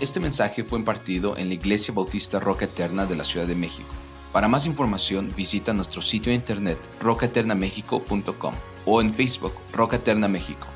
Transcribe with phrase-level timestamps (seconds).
[0.00, 3.90] Este mensaje fue impartido en la Iglesia Bautista Roca Eterna de la Ciudad de México.
[4.32, 8.54] Para más información visita nuestro sitio de internet rocaeternamexico.com
[8.86, 10.66] o en Facebook Roca Eterna México.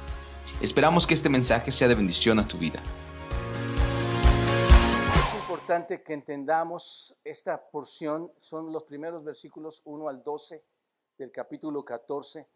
[0.61, 2.83] Esperamos que este mensaje sea de bendición a tu vida.
[5.15, 10.63] Es importante que entendamos esta porción, son los primeros versículos 1 al 12
[11.17, 12.47] del capítulo 14,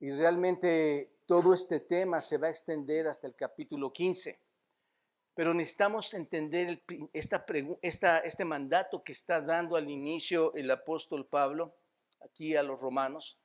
[0.00, 4.40] y realmente todo este tema se va a extender hasta el capítulo 15.
[5.34, 7.44] Pero necesitamos entender esta,
[7.80, 11.74] esta, este mandato que está dando al inicio el apóstol Pablo
[12.20, 13.38] aquí a los romanos.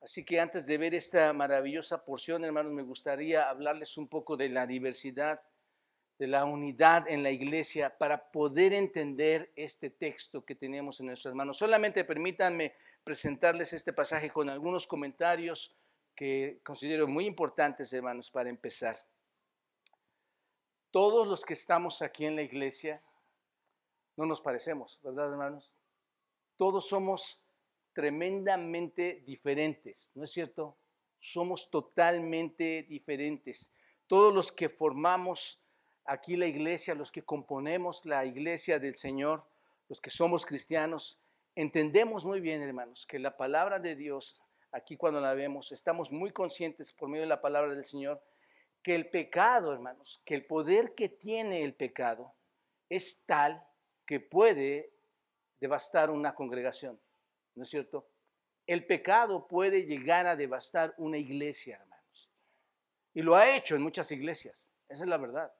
[0.00, 4.48] Así que antes de ver esta maravillosa porción, hermanos, me gustaría hablarles un poco de
[4.48, 5.40] la diversidad,
[6.18, 11.34] de la unidad en la iglesia para poder entender este texto que tenemos en nuestras
[11.34, 11.58] manos.
[11.58, 12.74] Solamente permítanme
[13.04, 15.76] presentarles este pasaje con algunos comentarios
[16.14, 18.98] que considero muy importantes, hermanos, para empezar
[20.92, 23.02] todos los que estamos aquí en la iglesia
[24.16, 25.72] no nos parecemos, ¿verdad, hermanos?
[26.56, 27.40] Todos somos
[27.94, 30.76] tremendamente diferentes, ¿no es cierto?
[31.18, 33.70] Somos totalmente diferentes.
[34.06, 35.58] Todos los que formamos
[36.04, 39.44] aquí la iglesia, los que componemos la iglesia del Señor,
[39.88, 41.18] los que somos cristianos,
[41.54, 46.32] entendemos muy bien, hermanos, que la palabra de Dios, aquí cuando la vemos, estamos muy
[46.32, 48.22] conscientes por medio de la palabra del Señor,
[48.82, 52.34] que el pecado, hermanos, que el poder que tiene el pecado
[52.88, 53.64] es tal
[54.06, 54.92] que puede
[55.60, 57.00] devastar una congregación,
[57.54, 58.08] ¿no es cierto?
[58.66, 62.30] El pecado puede llegar a devastar una iglesia, hermanos.
[63.14, 65.52] Y lo ha hecho en muchas iglesias, esa es la verdad.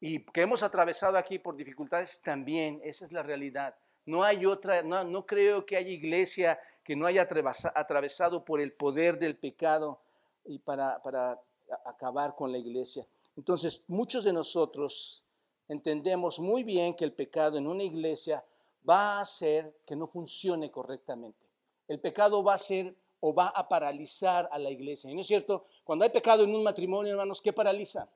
[0.00, 3.74] Y que hemos atravesado aquí por dificultades también, esa es la realidad.
[4.04, 7.26] No hay otra, no, no creo que haya iglesia que no haya
[7.74, 10.02] atravesado por el poder del pecado
[10.44, 11.40] y para, para
[11.84, 13.06] acabar con la iglesia.
[13.36, 15.24] Entonces, muchos de nosotros
[15.68, 18.44] entendemos muy bien que el pecado en una iglesia
[18.88, 21.46] va a hacer que no funcione correctamente.
[21.88, 25.10] El pecado va a ser o va a paralizar a la iglesia.
[25.10, 25.66] ¿Y no es cierto?
[25.82, 28.08] Cuando hay pecado en un matrimonio, hermanos, ¿qué paraliza?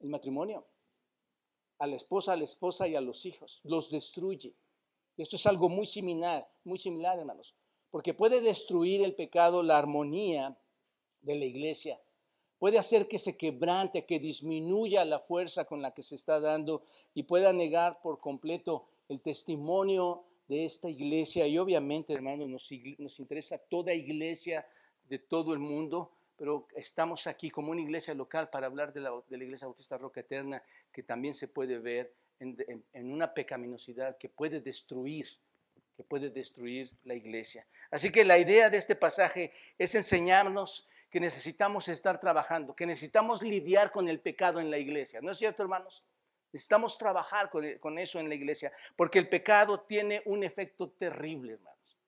[0.00, 0.66] El matrimonio.
[1.78, 3.60] A la esposa, a la esposa y a los hijos.
[3.64, 4.54] Los destruye.
[5.16, 7.54] Esto es algo muy similar, muy similar, hermanos.
[7.90, 10.58] Porque puede destruir el pecado la armonía
[11.22, 12.00] de la iglesia
[12.58, 16.82] puede hacer que se quebrante, que disminuya la fuerza con la que se está dando
[17.14, 21.46] y pueda negar por completo el testimonio de esta iglesia.
[21.46, 22.70] Y obviamente, hermanos, nos,
[23.18, 24.66] interesa toda iglesia
[25.08, 29.12] de todo el mundo, pero estamos aquí como una iglesia local para hablar de la,
[29.30, 30.62] iglesia bautista Roca Eterna,
[30.92, 32.56] que también se puede ver en,
[32.92, 35.26] en una pecaminosidad que puede destruir
[35.96, 37.66] que puede destruir la iglesia.
[37.90, 43.40] Así que la idea de este pasaje es enseñarnos que necesitamos estar trabajando, que necesitamos
[43.40, 45.18] lidiar con el pecado en la iglesia.
[45.22, 46.04] ¿No es cierto, hermanos?
[46.52, 51.98] Necesitamos trabajar con, eso en la iglesia, porque el pecado tiene un efecto terrible, hermanos.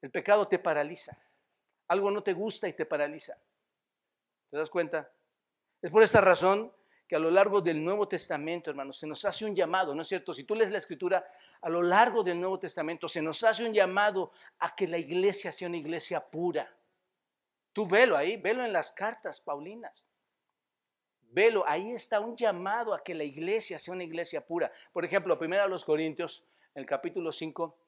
[0.00, 1.14] El pecado te paraliza.
[1.88, 3.36] Algo no te gusta y te paraliza.
[4.50, 5.12] ¿Te das cuenta?
[5.82, 6.72] Es por esta razón
[7.06, 10.08] que a lo largo del Nuevo Testamento, hermanos, se nos hace un llamado, ¿no es
[10.08, 10.32] cierto?
[10.32, 11.22] Si tú lees la escritura,
[11.60, 15.52] a lo largo del Nuevo Testamento se nos hace un llamado a que la iglesia
[15.52, 16.77] sea una iglesia pura,
[17.78, 20.08] Tú velo ahí, velo en las cartas paulinas.
[21.30, 24.72] Velo, ahí está un llamado a que la iglesia sea una iglesia pura.
[24.92, 26.44] Por ejemplo, primero a los Corintios,
[26.74, 27.78] en el capítulo 5,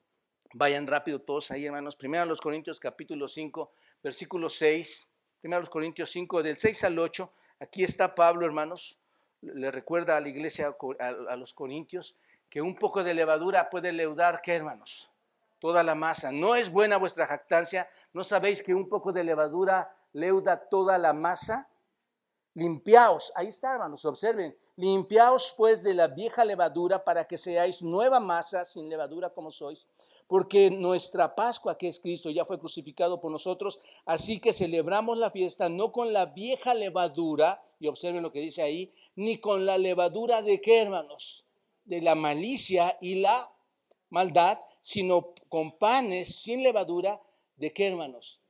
[0.54, 1.96] vayan rápido todos ahí, hermanos.
[1.96, 5.10] Primero a los Corintios, capítulo 5, versículo 6.
[5.40, 7.32] Primero a los Corintios 5, del 6 al 8.
[7.58, 8.96] Aquí está Pablo, hermanos.
[9.40, 12.16] Le recuerda a la iglesia, a, los Corintios,
[12.48, 15.09] que un poco de levadura puede leudar, ¿qué, hermanos?
[15.60, 16.32] Toda la masa.
[16.32, 17.88] ¿No es buena vuestra jactancia?
[18.12, 21.69] ¿No sabéis que un poco de levadura leuda toda la masa?
[22.54, 24.56] Limpiaos, ahí está, hermanos, observen.
[24.76, 29.87] Limpiaos pues de la vieja levadura para que seáis nueva masa sin levadura como sois.
[30.26, 33.78] Porque nuestra Pascua, que es Cristo, ya fue crucificado por nosotros.
[34.06, 38.62] Así que celebramos la fiesta no con la vieja levadura, y observen lo que dice
[38.62, 41.44] ahí, ni con la levadura de qué, hermanos?
[41.84, 43.50] De la malicia y la
[44.08, 47.21] maldad, sino con panes sin levadura,
[47.56, 48.41] ¿de qué hermanos?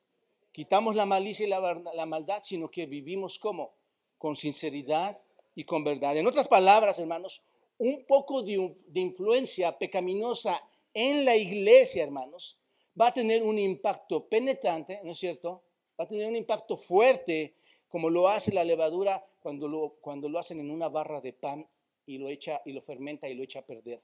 [0.52, 3.72] Quitamos la malicia y la, maldad, sino que vivimos como?
[4.18, 5.20] Con sinceridad
[5.54, 6.16] y con verdad.
[6.16, 7.42] En otras palabras, hermanos,
[7.78, 10.60] un poco de, influencia pecaminosa
[10.92, 12.58] en la iglesia, hermanos,
[13.00, 15.62] va a tener un impacto penetrante, ¿no es cierto?
[15.98, 17.54] Va a tener un impacto fuerte,
[17.88, 21.66] como lo hace la levadura cuando lo, cuando lo hacen en una barra de pan
[22.06, 24.02] y lo echa y lo fermenta y lo echa a perder.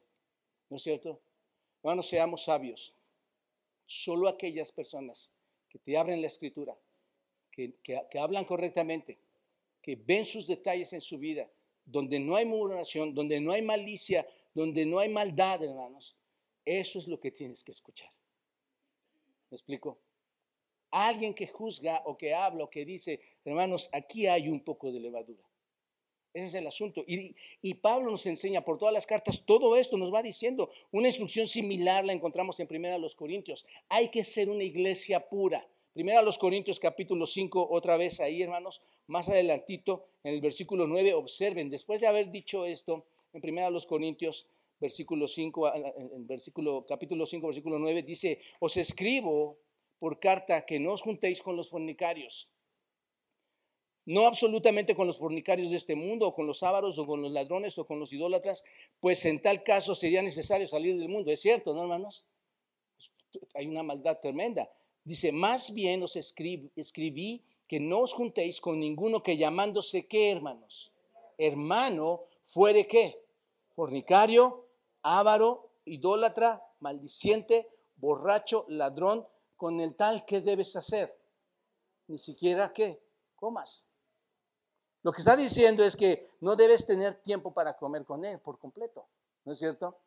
[0.70, 1.20] ¿No es cierto?
[1.86, 2.92] Hermanos, seamos sabios.
[3.84, 5.30] Solo aquellas personas
[5.68, 6.76] que te abren la escritura,
[7.52, 9.16] que, hablan correctamente,
[9.82, 11.48] que ven sus detalles en su vida
[11.84, 16.16] donde no hay murmuración, donde no hay malicia, donde no hay maldad, hermanos,
[16.64, 18.10] eso es lo que tienes que escuchar.
[19.48, 19.96] ¿Me explico?
[20.90, 24.98] Alguien que juzga o que habla o que dice, hermanos, aquí hay un poco de
[24.98, 25.44] levadura.
[26.36, 27.02] Ese es el asunto.
[27.06, 30.68] Y, Pablo nos enseña por todas las cartas, todo esto nos va diciendo.
[30.92, 33.64] Una instrucción similar la encontramos en Primera los Corintios.
[33.88, 35.66] Hay que ser una iglesia pura.
[35.94, 41.14] Primera los Corintios capítulo 5, otra vez ahí, hermanos, más adelantito, en el versículo 9,
[41.14, 44.46] observen, después de haber dicho esto, en Primera los Corintios,
[44.78, 49.56] versículo 5, en versículo, capítulo 5, versículo 9, dice, os escribo
[49.98, 52.50] por carta que no os juntéis con los fornicarios
[54.06, 57.32] no absolutamente con los fornicarios de este mundo, o con los ávaros, o con los
[57.32, 58.64] ladrones, o con los idólatras,
[59.00, 61.30] pues en tal caso sería necesario salir del mundo.
[61.30, 62.24] Es cierto, ¿no, hermanos?
[63.54, 64.70] Hay una maldad tremenda.
[65.04, 70.92] Dice, más bien os escribí que no os juntéis con ninguno que llamándose qué, hermanos?
[71.36, 73.20] Hermano, fuere qué?
[73.74, 74.66] Fornicario,
[75.02, 79.26] ávaro, idólatra, maldiciente, borracho, ladrón,
[79.56, 81.16] con el tal que debes hacer.
[82.06, 83.00] Ni siquiera qué,
[83.34, 83.88] comas.
[85.06, 88.58] Lo que está diciendo es que no debes tener tiempo para comer con Él por
[88.58, 89.06] completo,
[89.44, 90.00] ¿no es cierto?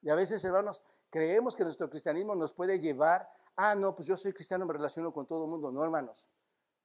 [0.00, 4.16] Y a veces, hermanos, creemos que nuestro cristianismo nos puede llevar, ah, no, pues yo
[4.16, 5.70] soy cristiano, me relaciono con todo el mundo.
[5.70, 6.26] No, hermanos.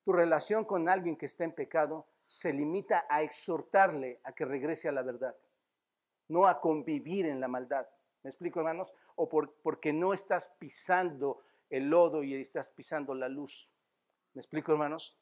[0.03, 4.89] Tu relación con alguien que está en pecado se limita a exhortarle a que regrese
[4.89, 5.33] a la verdad,
[6.27, 7.87] no a convivir en la maldad.
[8.21, 8.93] ¿Me explico, hermanos?
[9.15, 11.39] O porque no estás pisando
[11.69, 13.69] el lodo y estás pisando la luz.
[14.33, 15.17] ¿Me explico, hermanos?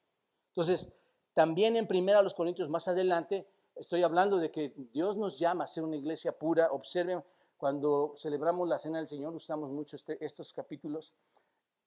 [0.48, 0.92] Entonces,
[1.38, 3.46] también en primera los Corintios más adelante,
[3.76, 6.72] estoy hablando de que Dios nos llama a ser una iglesia pura.
[6.72, 7.24] Observen,
[7.58, 11.16] cuando celebramos la cena del Señor, usamos mucho este, estos capítulos.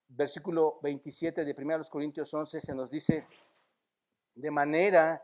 [0.06, 3.26] Versículo 27 de primera los Corintios 11 se nos dice,
[4.37, 5.20] de manera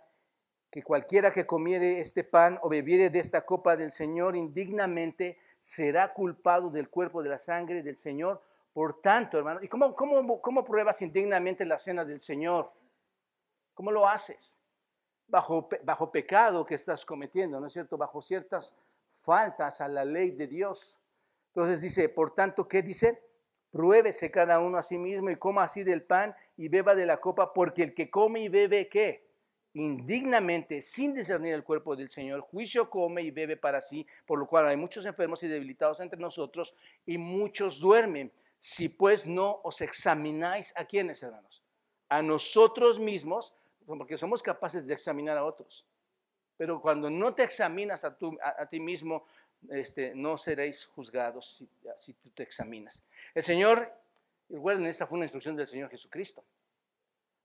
[0.72, 6.12] que cualquiera que comiere este pan o bebiere de esta copa del Señor indignamente será
[6.12, 8.42] culpado del cuerpo de la sangre del Señor.
[8.72, 12.72] Por tanto, hermano, ¿y cómo, cómo, cómo pruebas indignamente la cena del Señor?
[13.76, 14.56] ¿Cómo lo haces?
[15.28, 17.98] Bajo, bajo pecado que estás cometiendo, ¿no es cierto?
[17.98, 18.74] Bajo ciertas
[19.12, 20.98] faltas a la ley de Dios.
[21.48, 23.22] Entonces dice, por tanto, ¿qué dice?
[23.70, 27.20] Pruébese cada uno a sí mismo y coma así del pan y beba de la
[27.20, 29.28] copa, porque el que come y bebe, ¿qué?
[29.74, 34.46] Indignamente, sin discernir el cuerpo del Señor, juicio come y bebe para sí, por lo
[34.46, 36.74] cual hay muchos enfermos y debilitados entre nosotros
[37.04, 38.32] y muchos duermen.
[38.58, 41.62] Si pues no os examináis, ¿a quiénes, hermanos?
[42.08, 43.54] A nosotros mismos,
[43.86, 45.84] porque somos capaces de examinar a otros.
[46.56, 49.26] Pero cuando no te examinas a, a, ti mismo,
[49.70, 53.02] este, no seréis juzgados si, si, tú te examinas.
[53.34, 53.92] El Señor,
[54.48, 56.44] recuerden, esta fue una instrucción del Señor Jesucristo,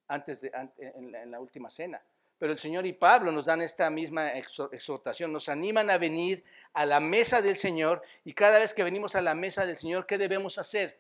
[0.08, 2.02] antes de, en, la última cena.
[2.40, 6.86] Pero el Señor y Pablo nos dan esta misma exhortación, nos animan a venir a
[6.86, 10.18] la mesa del Señor y cada vez que venimos a la mesa del Señor, ¿qué
[10.18, 11.00] debemos hacer?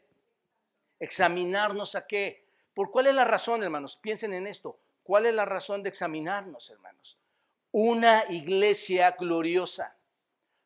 [0.99, 2.45] Examinarnos a qué?
[2.75, 3.97] ¿Por cuál es la razón, hermanos?
[3.97, 4.77] Piensen en esto.
[5.11, 7.19] ¿Cuál es la razón de examinarnos, hermanos?
[7.73, 9.93] Una iglesia gloriosa.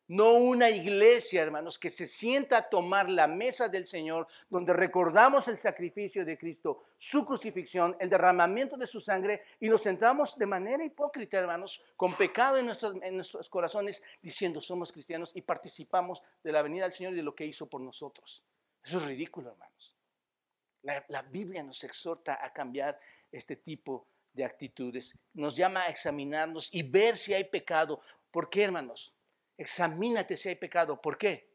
[0.10, 5.48] No una iglesia, hermanos, que se sienta a tomar la mesa del Señor, donde recordamos
[5.48, 10.46] el sacrificio de Cristo, su crucifixión, el derramamiento de su sangre, y nos sentamos de
[10.46, 16.22] manera hipócrita, hermanos, con pecado en nuestros, en nuestros corazones, diciendo somos cristianos y participamos
[16.44, 18.44] de la venida del Señor y de lo que hizo por nosotros.
[18.84, 19.96] Eso es ridículo, hermanos.
[20.84, 23.00] La, la Biblia nos exhorta a cambiar
[23.32, 25.18] este tipo de actitudes.
[25.34, 28.02] Nos llama a examinarnos y ver si hay pecado.
[28.32, 29.16] ¿Por qué, hermanos?
[29.58, 31.02] Examínate si hay pecado.
[31.02, 31.50] ¿Por qué?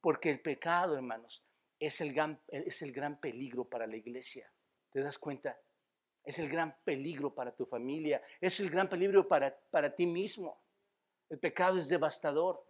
[0.00, 1.44] Porque el pecado, hermanos,
[1.78, 4.50] es el gran, es el gran peligro para la iglesia.
[4.90, 5.58] ¿Te das cuenta?
[6.22, 8.22] Es el gran peligro para tu familia.
[8.40, 10.62] Es el gran peligro para, para ti mismo.
[11.28, 12.64] El pecado es devastador.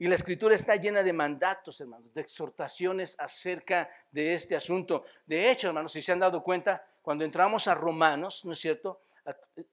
[0.00, 5.04] Y la escritura está llena de mandatos, hermanos, de exhortaciones acerca de este asunto.
[5.26, 9.02] De hecho, hermanos, si se han dado cuenta, cuando entramos a Romanos, ¿no es cierto?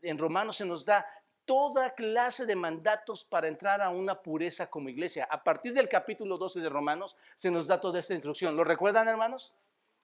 [0.02, 1.06] En Romanos se nos da
[1.46, 5.30] toda clase de mandatos para entrar a una pureza como iglesia.
[5.32, 8.54] A partir del capítulo 12 de Romanos se nos da toda esta instrucción.
[8.54, 9.54] ¿Lo recuerdan, hermanos?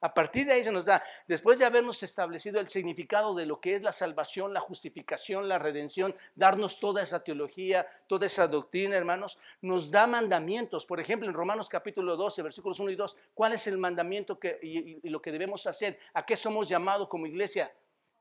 [0.03, 3.61] A partir de ahí se nos da, después de habernos establecido el significado de lo
[3.61, 8.97] que es la salvación, la justificación, la redención, darnos toda esa teología, toda esa doctrina,
[8.97, 10.85] hermanos, nos da mandamientos.
[10.85, 14.59] Por ejemplo, en Romanos capítulo 12, versículos 1 y 2, ¿cuál es el mandamiento que,
[14.61, 15.97] y, y lo que debemos hacer?
[16.13, 17.73] ¿A qué somos llamados como iglesia?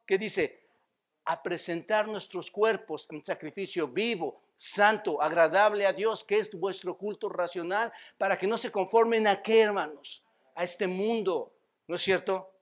[0.06, 0.60] ¿Qué dice?
[1.24, 7.28] A presentar nuestros cuerpos en sacrificio vivo, santo, agradable a Dios, que es vuestro culto
[7.28, 10.22] racional, para que no se conformen a qué, hermanos?
[10.54, 11.52] A este mundo
[11.86, 12.52] ¿No es cierto?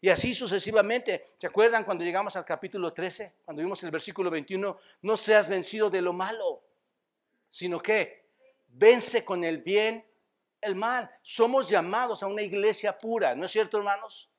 [0.00, 1.32] Y así sucesivamente.
[1.36, 3.36] ¿Se acuerdan cuando llegamos al capítulo 13?
[3.44, 6.64] Cuando vimos el versículo 21, no seas vencido de lo malo,
[7.48, 8.28] sino que
[8.68, 10.04] vence con el bien
[10.60, 11.10] el mal.
[11.22, 14.30] Somos llamados a una iglesia pura, ¿no es cierto, hermanos?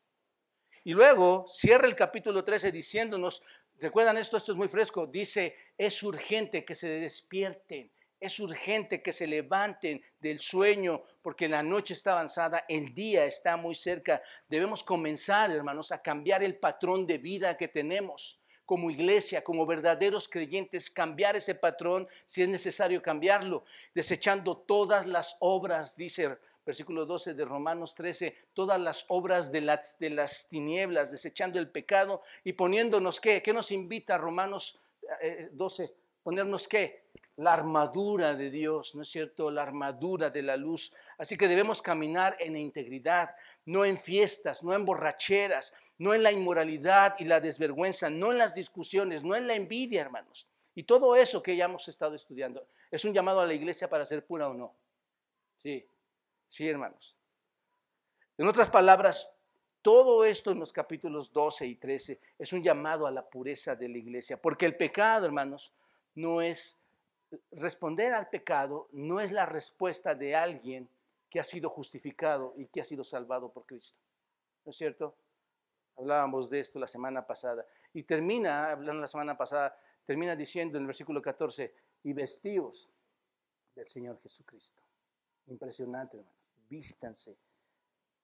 [0.83, 3.41] Y luego cierra el capítulo 13 diciéndonos,
[3.79, 4.37] ¿recuerdan esto?
[4.37, 5.07] Esto es muy fresco.
[5.07, 11.63] Dice, es urgente que se despierten, es urgente que se levanten del sueño, porque la
[11.63, 14.21] noche está avanzada, el día está muy cerca.
[14.47, 20.29] Debemos comenzar, hermanos, a cambiar el patrón de vida que tenemos como iglesia, como verdaderos
[20.29, 23.63] creyentes, cambiar ese patrón si es necesario cambiarlo,
[23.95, 30.47] desechando todas las obras, dice versículo 12 de Romanos 13, todas las obras de las,
[30.47, 34.79] tinieblas, desechando el pecado y poniéndonos qué, ¿qué nos invita Romanos
[35.51, 35.83] 12?
[35.83, 37.08] Eh, ponernos qué?
[37.39, 39.49] La armadura de Dios, ¿no es cierto?
[39.49, 40.91] La armadura de la luz.
[41.17, 46.33] Así que debemos caminar en integridad, no en fiestas, no en borracheras, no en la
[46.33, 50.49] inmoralidad y la desvergüenza, no en las discusiones, no en la envidia, hermanos.
[50.75, 54.05] Y todo eso que ya hemos estado estudiando es un llamado a la iglesia para
[54.05, 54.75] ser pura o no.
[55.55, 55.87] Sí,
[56.49, 57.15] sí, hermanos.
[58.37, 59.29] En otras palabras,
[59.81, 63.87] todo esto en los capítulos 12 y 13 es un llamado a la pureza de
[63.87, 65.71] la iglesia, porque el pecado, hermanos,
[66.15, 66.78] no es
[67.51, 70.89] responder al pecado, no es la respuesta de alguien
[71.29, 73.99] que ha sido justificado y que ha sido salvado por Cristo.
[74.65, 75.15] ¿No es cierto?
[75.97, 77.65] Hablábamos de esto la semana pasada.
[77.93, 82.89] Y termina, hablando la semana pasada, termina diciendo en el versículo 14, y vestidos
[83.75, 84.81] del Señor Jesucristo.
[85.47, 86.39] Impresionante, hermanos.
[86.69, 87.37] Vístanse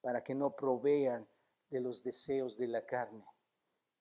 [0.01, 1.27] para que no provean
[1.69, 3.25] de los deseos de la carne.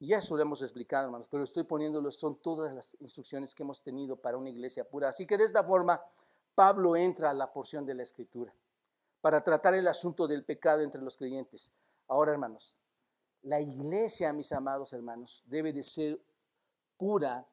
[0.04, 3.80] Y eso lo hemos explicado, hermanos, pero estoy poniéndolo, son todas las instrucciones que hemos
[3.80, 5.08] tenido para una iglesia pura.
[5.08, 5.99] Así que de esta forma,
[6.54, 8.54] Pablo entra a la porción de la escritura
[9.23, 11.73] para tratar el asunto del pecado entre los creyentes.
[12.06, 12.75] Ahora, hermanos,
[13.44, 16.20] la iglesia, mis amados hermanos, debe de ser
[16.99, 17.49] pura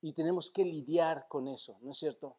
[0.00, 2.34] y tenemos que lidiar con eso, ¿no es cierto?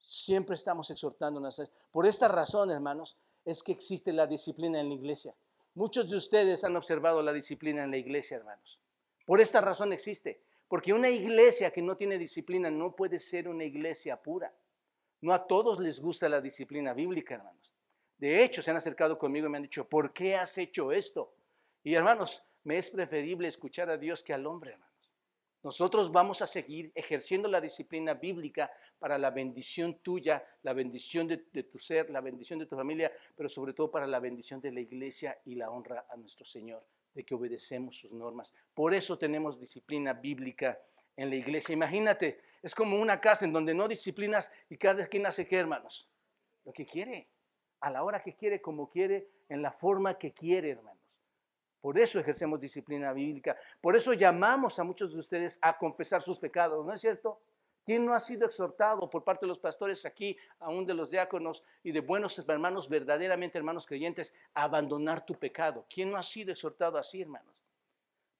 [0.00, 1.62] Siempre estamos exhortándonos.
[1.92, 5.36] Por esta razón, hermanos, es que existe la disciplina en la iglesia.
[5.80, 8.78] Muchos de ustedes han observado la disciplina en la iglesia, hermanos.
[9.24, 10.42] Por esta razón existe.
[10.68, 14.52] Porque una iglesia que no tiene disciplina no puede ser una iglesia pura.
[15.22, 17.72] No a todos les gusta la disciplina bíblica, hermanos.
[18.18, 21.32] De hecho, se han acercado conmigo y me han dicho, ¿por qué has hecho esto?
[21.82, 24.89] Y hermanos, me es preferible escuchar a Dios que al hombre, hermanos.
[25.62, 31.36] Nosotros vamos a seguir ejerciendo la disciplina bíblica para la bendición tuya, la bendición de,
[31.36, 34.80] tu ser, la bendición de tu familia, pero sobre todo para la bendición de la
[34.80, 38.54] iglesia y la honra a nuestro Señor, de que obedecemos sus normas.
[38.72, 40.80] Por eso tenemos disciplina bíblica
[41.16, 41.74] en la iglesia.
[41.74, 46.08] Imagínate, es como una casa en donde no disciplinas y cada quien hace qué, hermanos,
[46.64, 47.28] lo que quiere
[47.80, 50.99] a la hora que quiere, como quiere, en la forma que quiere, hermanos.
[51.80, 53.56] Por eso ejercemos disciplina bíblica.
[53.80, 57.40] Por eso llamamos a muchos de ustedes a confesar sus pecados, ¿no es cierto?
[57.84, 61.64] ¿Quién no ha sido exhortado por parte de los pastores aquí, aún de los diáconos
[61.82, 65.86] y de buenos hermanos, verdaderamente hermanos creyentes, a abandonar tu pecado?
[65.92, 67.64] ¿Quién no ha sido exhortado así, hermanos?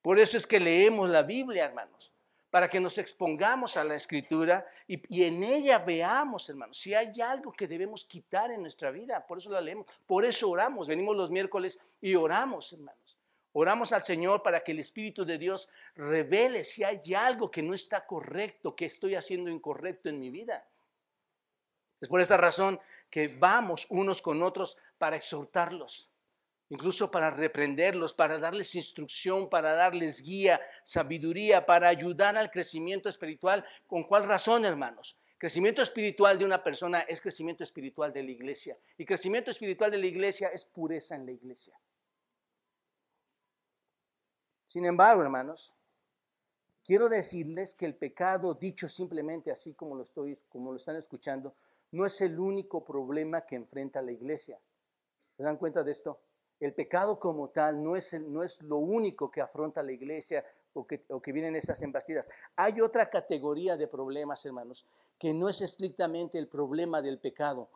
[0.02, 2.12] Por eso es que leemos la Biblia, hermanos
[2.50, 7.52] para que nos expongamos a la escritura y, en ella veamos, hermanos, si hay algo
[7.52, 9.24] que debemos quitar en nuestra vida.
[9.26, 10.88] Por eso la leemos, por eso oramos.
[10.88, 13.09] Venimos los miércoles y oramos, hermanos.
[13.52, 17.74] Oramos al Señor para que el Espíritu de Dios revele si hay algo que no
[17.74, 20.66] está correcto, que estoy haciendo incorrecto en mi vida.
[22.00, 22.80] Es por esta razón
[23.10, 26.10] que vamos unos con otros para exhortarlos
[26.70, 33.64] incluso para reprenderlos, para darles instrucción, para darles guía, sabiduría, para ayudar al crecimiento espiritual.
[33.86, 35.16] ¿Con cuál razón, hermanos?
[35.36, 38.78] Crecimiento espiritual de una persona es crecimiento espiritual de la iglesia.
[38.96, 41.74] Y crecimiento espiritual de la iglesia es pureza en la iglesia.
[44.70, 45.74] Sin embargo, hermanos,
[46.84, 51.56] quiero decirles que el pecado, dicho simplemente así como lo, estoy, como lo están escuchando,
[51.90, 54.60] no es el único problema que enfrenta la iglesia.
[55.36, 56.20] ¿Se dan cuenta de esto?
[56.60, 60.86] El pecado como tal no es, no es lo único que afronta la iglesia o
[60.86, 62.28] que, o que vienen esas embastidas.
[62.54, 64.86] Hay otra categoría de problemas, hermanos,
[65.18, 67.68] que no es estrictamente el problema del pecado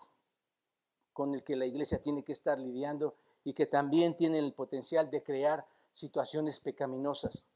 [1.12, 5.10] con el que la iglesia tiene que estar lidiando y que también tiene el potencial
[5.10, 7.48] de crear situaciones pecaminosas,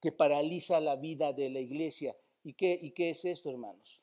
[0.00, 2.16] que paraliza la vida de la iglesia.
[2.42, 4.00] ¿Y qué, y qué es esto, hermanos?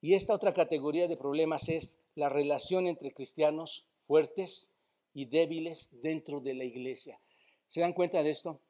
[0.00, 4.70] Y esta otra categoría de problemas es la relación entre cristianos fuertes
[5.12, 7.20] y débiles dentro de la iglesia.
[7.66, 8.60] ¿Se dan cuenta de esto?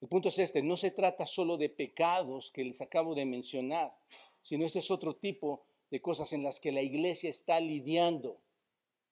[0.00, 3.96] El punto es este, no se trata solo de pecados que les acabo de mencionar,
[4.42, 8.40] sino este es otro tipo de cosas en las que la iglesia está lidiando,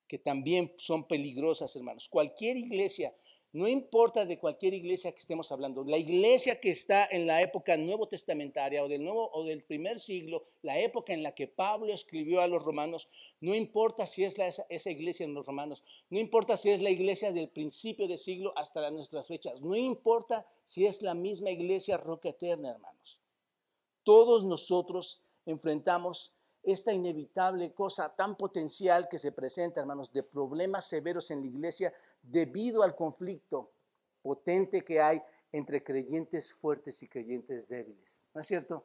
[0.06, 2.08] que también son peligrosas, hermanos.
[2.08, 3.14] Cualquier iglesia
[3.52, 7.76] no importa de cualquier iglesia que estemos hablando, la iglesia que está en la época
[7.76, 11.92] nuevo testamentaria o del nuevo o del primer siglo, la época en la que Pablo
[11.92, 13.08] escribió a los romanos,
[13.40, 16.90] no importa si es esa, esa, iglesia en los romanos, no importa si es la
[16.90, 21.98] iglesia del principio del siglo hasta nuestras fechas, no importa si es la misma iglesia
[21.98, 23.20] roca eterna, hermanos.
[24.02, 26.32] Todos nosotros enfrentamos
[26.62, 31.92] esta inevitable cosa tan potencial que se presenta, hermanos, de problemas severos en la iglesia
[32.22, 33.70] debido al conflicto
[34.22, 38.22] potente que hay entre creyentes fuertes y creyentes débiles.
[38.32, 38.84] ¿No es cierto?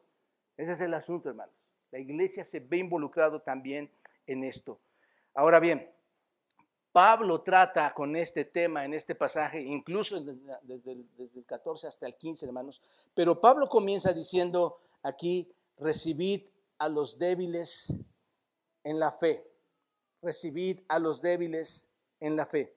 [0.56, 1.54] Ese es el asunto, hermanos.
[1.90, 3.90] La iglesia se ve involucrado también
[4.26, 4.78] en esto.
[5.34, 5.88] Ahora bien,
[6.92, 12.06] Pablo trata con este tema en este pasaje, incluso desde el, desde el 14 hasta
[12.06, 12.82] el 15, hermanos,
[13.14, 17.94] pero Pablo comienza diciendo aquí, recibid a los débiles
[18.84, 19.44] en la fe.
[20.22, 21.88] Recibid a los débiles
[22.20, 22.74] en la fe.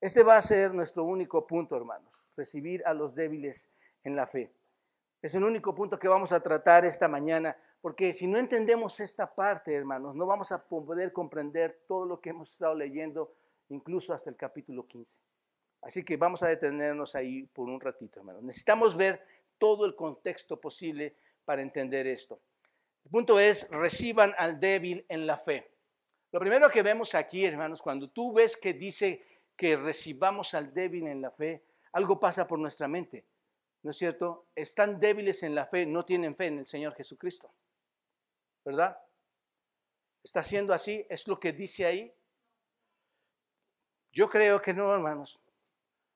[0.00, 2.26] Este va a ser nuestro único punto, hermanos.
[2.36, 3.70] Recibir a los débiles
[4.02, 4.52] en la fe.
[5.22, 9.34] Es el único punto que vamos a tratar esta mañana, porque si no entendemos esta
[9.34, 13.32] parte, hermanos, no vamos a poder comprender todo lo que hemos estado leyendo,
[13.70, 15.18] incluso hasta el capítulo 15.
[15.80, 18.42] Así que vamos a detenernos ahí por un ratito, hermanos.
[18.42, 19.22] Necesitamos ver
[19.58, 22.40] todo el contexto posible para entender esto.
[23.04, 25.70] El punto es, reciban al débil en la fe.
[26.32, 29.24] Lo primero que vemos aquí, hermanos, cuando tú ves que dice
[29.56, 33.24] que recibamos al débil en la fe, algo pasa por nuestra mente.
[33.82, 34.46] ¿No es cierto?
[34.54, 37.52] Están débiles en la fe, no tienen fe en el Señor Jesucristo.
[38.64, 38.98] ¿Verdad?
[40.22, 41.06] ¿Está siendo así?
[41.10, 42.12] ¿Es lo que dice ahí?
[44.10, 45.38] Yo creo que no, hermanos.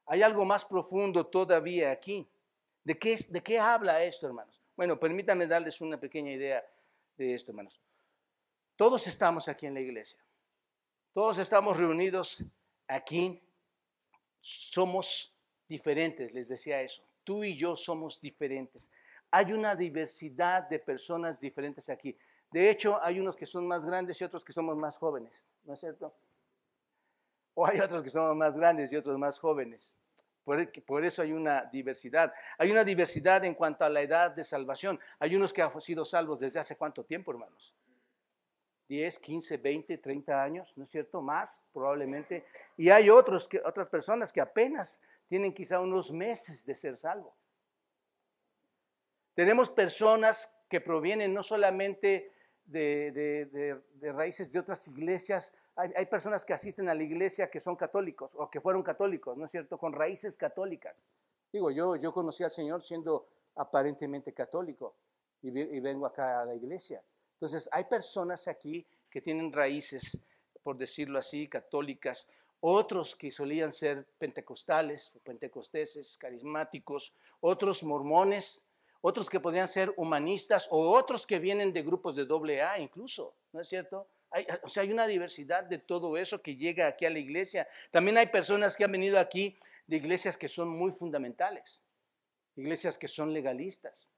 [0.07, 2.27] Hay algo más profundo todavía aquí.
[2.83, 4.59] ¿De qué, de qué habla esto, hermanos?
[4.75, 6.65] Bueno, permítanme darles una pequeña idea
[7.25, 7.81] de esto, hermanos.
[8.77, 10.19] Todos estamos aquí en la iglesia.
[11.13, 12.45] Todos estamos reunidos
[12.87, 13.43] aquí.
[14.41, 15.35] Somos
[15.69, 17.03] diferentes, les decía eso.
[17.25, 18.91] Tú y yo somos diferentes.
[19.31, 22.17] Hay una diversidad de personas diferentes aquí.
[22.51, 25.33] De hecho, hay unos que son más grandes y otros que somos más jóvenes,
[25.65, 26.15] ¿no es cierto?
[27.55, 29.95] O hay otros que somos más grandes y otros más jóvenes.
[30.87, 32.33] Por, eso hay una diversidad.
[32.57, 34.99] Hay una diversidad en cuanto a la edad de salvación.
[35.19, 37.75] Hay unos que han sido salvos desde hace cuánto tiempo, hermanos.
[38.89, 41.21] 10, 15, 20, 30 años, ¿no es cierto?
[41.21, 42.47] Más probablemente.
[42.79, 47.35] Y hay otros que, otras personas que apenas tienen quizá unos meses de ser salvos.
[49.35, 52.33] Tenemos personas que provienen no solamente
[52.65, 58.35] de raíces de otras iglesias, hay, personas que asisten a la iglesia que son católicos
[58.37, 59.79] o que fueron católicos, ¿no es cierto?
[59.79, 61.05] Con raíces católicas.
[61.53, 64.97] Digo, yo, yo conocí al Señor siendo aparentemente católico
[65.41, 67.01] y, y vengo acá a la iglesia.
[67.35, 70.21] Entonces, hay personas aquí que tienen raíces,
[70.65, 72.29] por decirlo así, católicas,
[72.61, 78.65] otros que solían ser pentecostales, pentecosteses, carismáticos, otros mormones,
[79.01, 83.33] otros que podrían ser humanistas o otros que vienen de grupos de doble A incluso,
[83.53, 84.09] ¿no es cierto?
[84.31, 87.69] Hay, o sea, hay una diversidad de todo eso que llega aquí a la iglesia.
[87.91, 91.83] También hay personas que han venido aquí de iglesias que son muy fundamentales,
[92.57, 94.11] iglesias que son legalistas.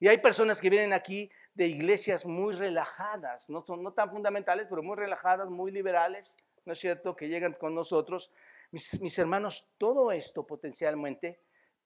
[0.00, 4.82] Y hay personas que vienen aquí de iglesias muy relajadas, no, son, tan fundamentales, pero
[4.82, 8.30] muy relajadas, muy liberales, ¿no es cierto?, que llegan con nosotros.
[8.72, 11.40] Mis, mis hermanos, todo esto potencialmente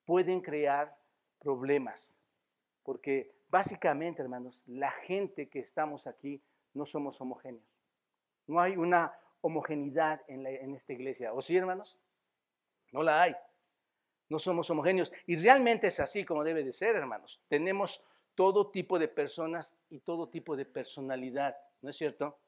[0.07, 0.97] pueden crear
[1.39, 2.17] problemas,
[2.83, 6.43] porque básicamente, hermanos, la gente que estamos aquí
[6.79, 7.67] no somos homogéneos.
[8.47, 9.13] No hay una
[9.43, 11.35] homogeneidad en, esta iglesia.
[11.35, 11.99] ¿O sí, hermanos?
[12.93, 13.37] No la hay.
[14.29, 15.13] No somos homogéneos.
[15.27, 17.41] Y realmente es así como debe de ser, hermanos.
[17.49, 18.03] Tenemos
[18.35, 22.39] todo tipo de personas y todo tipo de personalidad, ¿no es cierto?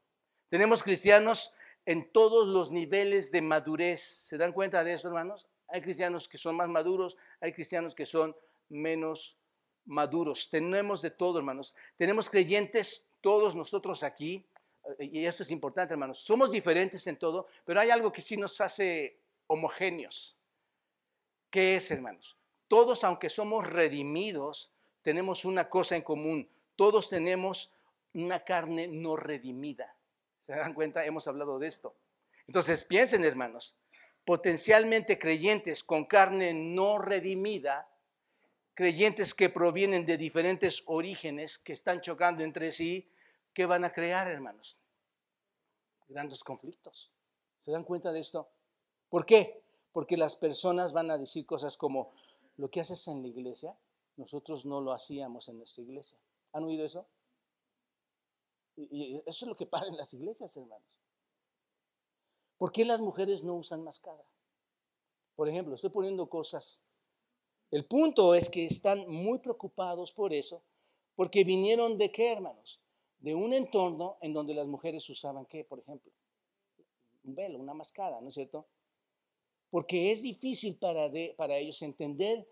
[0.48, 1.52] Tenemos cristianos
[1.84, 4.00] en todos los niveles de madurez.
[4.26, 5.48] ¿Se dan cuenta de eso, hermanos?
[5.68, 8.36] Hay cristianos que son más maduros, hay cristianos que son
[8.68, 9.36] menos
[9.84, 10.48] maduros.
[10.50, 11.74] Tenemos de todo, hermanos.
[11.96, 14.46] Tenemos creyentes todos nosotros aquí,
[14.98, 18.36] eh, y esto es importante, hermanos, somos diferentes en todo, pero hay algo que sí
[18.36, 20.36] nos hace homogéneos.
[21.50, 22.36] ¿Qué es, hermanos?
[22.68, 26.48] Todos, aunque somos redimidos, tenemos una cosa en común.
[26.76, 27.72] Todos tenemos
[28.14, 29.96] una carne no redimida.
[30.40, 31.04] ¿Se dan cuenta?
[31.04, 31.96] Hemos hablado de esto.
[32.46, 33.76] Entonces, piensen, hermanos,
[34.24, 37.88] potencialmente creyentes con carne no redimida,
[38.80, 43.12] creyentes que provienen de diferentes orígenes, que están chocando entre sí,
[43.52, 44.80] ¿qué van a crear, hermanos?
[46.08, 47.12] Grandes conflictos.
[47.58, 48.48] ¿Se dan cuenta de esto?
[49.10, 49.62] ¿Por qué?
[49.92, 52.10] Porque las personas van a decir cosas como,
[52.56, 53.76] lo que haces en la iglesia,
[54.16, 56.18] nosotros no lo hacíamos en nuestra iglesia.
[56.54, 57.06] ¿Han oído eso?
[58.76, 60.88] Y, eso es lo que pasa en las iglesias, hermanos.
[62.56, 64.24] ¿Por qué las mujeres no usan mascada?
[65.36, 66.82] Por ejemplo, estoy poniendo cosas.
[67.70, 70.62] El punto es que están muy preocupados por eso,
[71.14, 72.80] porque vinieron de qué, hermanos?
[73.20, 76.10] De un entorno en donde las mujeres usaban qué, por ejemplo?
[77.24, 78.66] Un velo, una mascada, ¿no es cierto?
[79.70, 82.48] Porque es difícil para, para ellos entender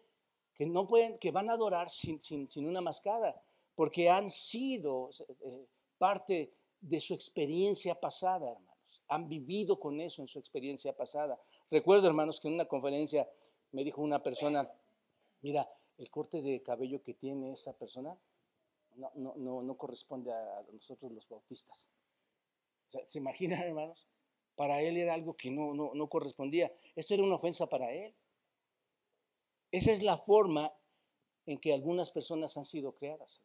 [0.54, 3.40] que no pueden, que van a adorar sin, sin, una mascada,
[3.74, 5.66] porque han sido eh,
[5.98, 8.68] parte de su experiencia pasada, hermanos
[9.08, 11.40] han vivido con eso en su experiencia pasada.
[11.70, 13.28] Recuerdo, hermanos, que en una conferencia
[13.72, 14.70] me dijo una persona,
[15.42, 18.16] mira, el corte de cabello que tiene esa persona
[18.96, 21.88] no, no, no, corresponde a nosotros los bautistas.
[23.06, 24.06] ¿Se imaginan, hermanos?
[24.56, 26.72] Para él era algo que no, no, no correspondía.
[26.96, 28.14] Esto era una ofensa para él.
[29.70, 30.72] Esa es la forma
[31.46, 33.42] en que algunas personas han sido creadas.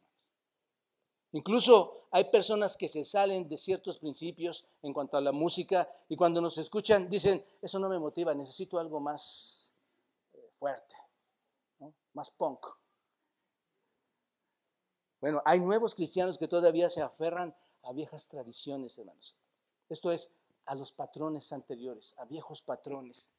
[1.33, 6.15] Incluso hay personas que se salen de ciertos principios en cuanto a la música y
[6.15, 9.73] cuando nos escuchan dicen, eso no me motiva, necesito algo más
[10.33, 10.95] eh, fuerte,
[12.13, 12.65] más punk.
[15.21, 19.35] Bueno, hay nuevos cristianos que todavía se aferran a viejas tradiciones, hermanos.
[19.89, 20.31] Esto es,
[20.65, 23.31] a los patrones anteriores, a viejos patrones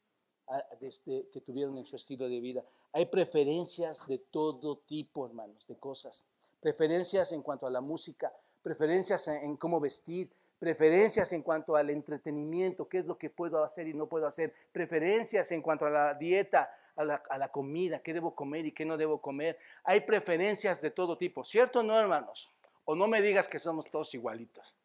[1.05, 2.65] que tuvieron en su estilo de vida.
[2.93, 6.27] Hay preferencias de todo tipo, hermanos, de cosas
[6.65, 8.33] preferencias en cuanto a la música,
[8.63, 13.87] preferencias en, cómo vestir, preferencias en cuanto al entretenimiento, qué es lo que puedo hacer
[13.87, 18.35] y no puedo hacer, preferencias en cuanto a la dieta, a la, comida, qué debo
[18.35, 19.59] comer y qué no debo comer.
[19.83, 22.53] Hay preferencias de todo tipo, ¿cierto o no, hermanos?
[22.85, 24.77] O no me digas que somos todos igualitos.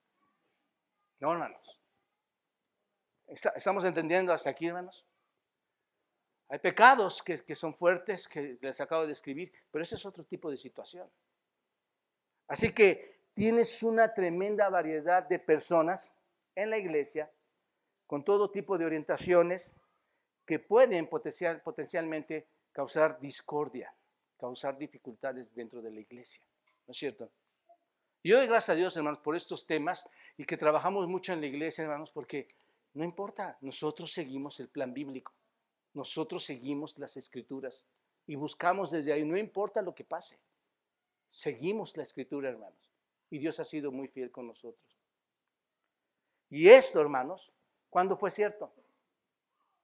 [1.19, 1.79] No, hermanos.
[3.27, 5.05] ¿Estamos entendiendo hasta aquí, hermanos?
[6.47, 10.23] Hay pecados que, que son fuertes, que les acabo de describir, pero ese es otro
[10.23, 11.07] tipo de situación.
[12.47, 16.15] Así que tienes una tremenda variedad de personas
[16.55, 17.31] en la iglesia
[18.07, 19.78] con todo tipo de orientaciones
[20.49, 23.93] que pueden potencialmente causar discordia,
[24.35, 26.41] causar dificultades dentro de la iglesia.
[26.87, 27.29] ¿No es cierto?
[28.23, 31.45] Yo doy gracias a Dios, hermanos, por estos temas y que trabajamos mucho en la
[31.45, 32.47] iglesia, hermanos, porque
[32.95, 35.35] no importa, nosotros seguimos el plan bíblico,
[35.93, 37.85] nosotros seguimos las escrituras
[38.25, 40.39] y buscamos desde ahí, no importa lo que pase.
[41.29, 42.89] Seguimos la escritura, hermanos.
[43.29, 44.97] Y Dios ha sido muy fiel con nosotros.
[46.49, 47.53] Y esto, hermanos,
[47.91, 48.73] ¿cuándo fue cierto?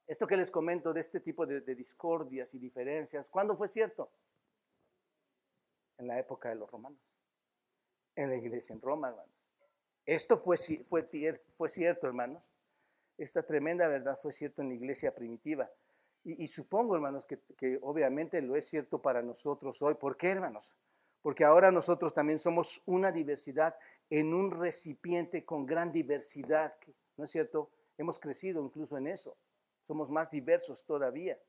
[0.08, 4.12] Esto que les comento de este tipo de, discordias y diferencias, ¿cuándo fue cierto?
[5.98, 7.00] En la época de los romanos.
[8.16, 9.34] En la iglesia en Roma, hermanos.
[10.06, 11.10] Esto fue, fue,
[11.58, 12.52] fue cierto, hermanos.
[13.18, 15.72] Esta tremenda verdad fue cierto en la iglesia primitiva.
[16.24, 19.94] Y, supongo, hermanos, que, que, obviamente lo es cierto para nosotros hoy.
[19.94, 20.76] ¿Por qué, hermanos?
[21.26, 23.76] porque ahora nosotros también somos una diversidad
[24.12, 26.76] en un recipiente con gran diversidad,
[27.18, 27.72] ¿no es cierto?
[27.98, 29.36] Hemos crecido incluso en eso,
[29.86, 31.40] somos más diversos todavía.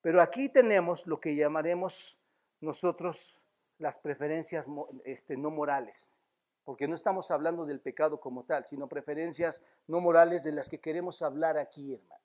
[0.00, 2.20] Pero aquí tenemos lo que llamaremos
[2.60, 3.42] nosotros
[3.78, 4.66] las preferencias
[5.04, 6.18] este, no morales,
[6.64, 10.80] porque no estamos hablando del pecado como tal, sino preferencias no morales de las que
[10.80, 12.24] queremos hablar aquí, hermanos.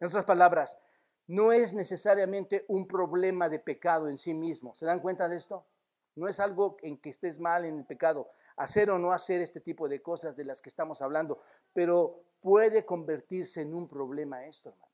[0.00, 0.78] En otras palabras,
[1.26, 4.74] no es necesariamente un problema de pecado en sí mismo.
[4.74, 5.66] ¿Se dan cuenta de esto?
[6.14, 9.60] No es algo en que estés mal en el pecado, hacer o no hacer este
[9.60, 11.38] tipo de cosas de las que estamos hablando,
[11.74, 14.92] pero puede convertirse en un problema esto, hermano.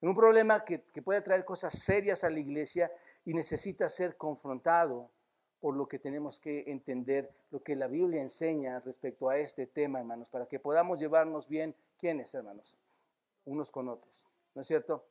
[0.00, 2.88] En un problema que, que puede traer cosas serias a la iglesia
[3.24, 5.10] y necesita ser confrontado
[5.58, 9.98] por lo que tenemos que entender, lo que la Biblia enseña respecto a este tema,
[9.98, 12.78] hermanos, para que podamos llevarnos bien, ¿quiénes, hermanos?
[13.44, 14.24] Unos con otros.
[14.54, 15.04] ¿no es cierto?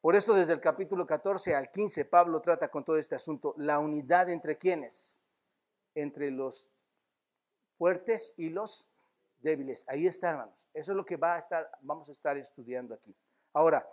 [0.00, 3.78] Por esto desde el capítulo 14 al 15 Pablo trata con todo este asunto, la
[3.80, 5.20] unidad entre quienes,
[5.94, 6.70] entre los
[7.76, 8.86] fuertes y los
[9.40, 9.84] débiles.
[9.88, 10.68] Ahí está, hermanos.
[10.74, 13.14] Eso es lo que va a estar, vamos a estar estudiando aquí.
[13.52, 13.88] Ahora,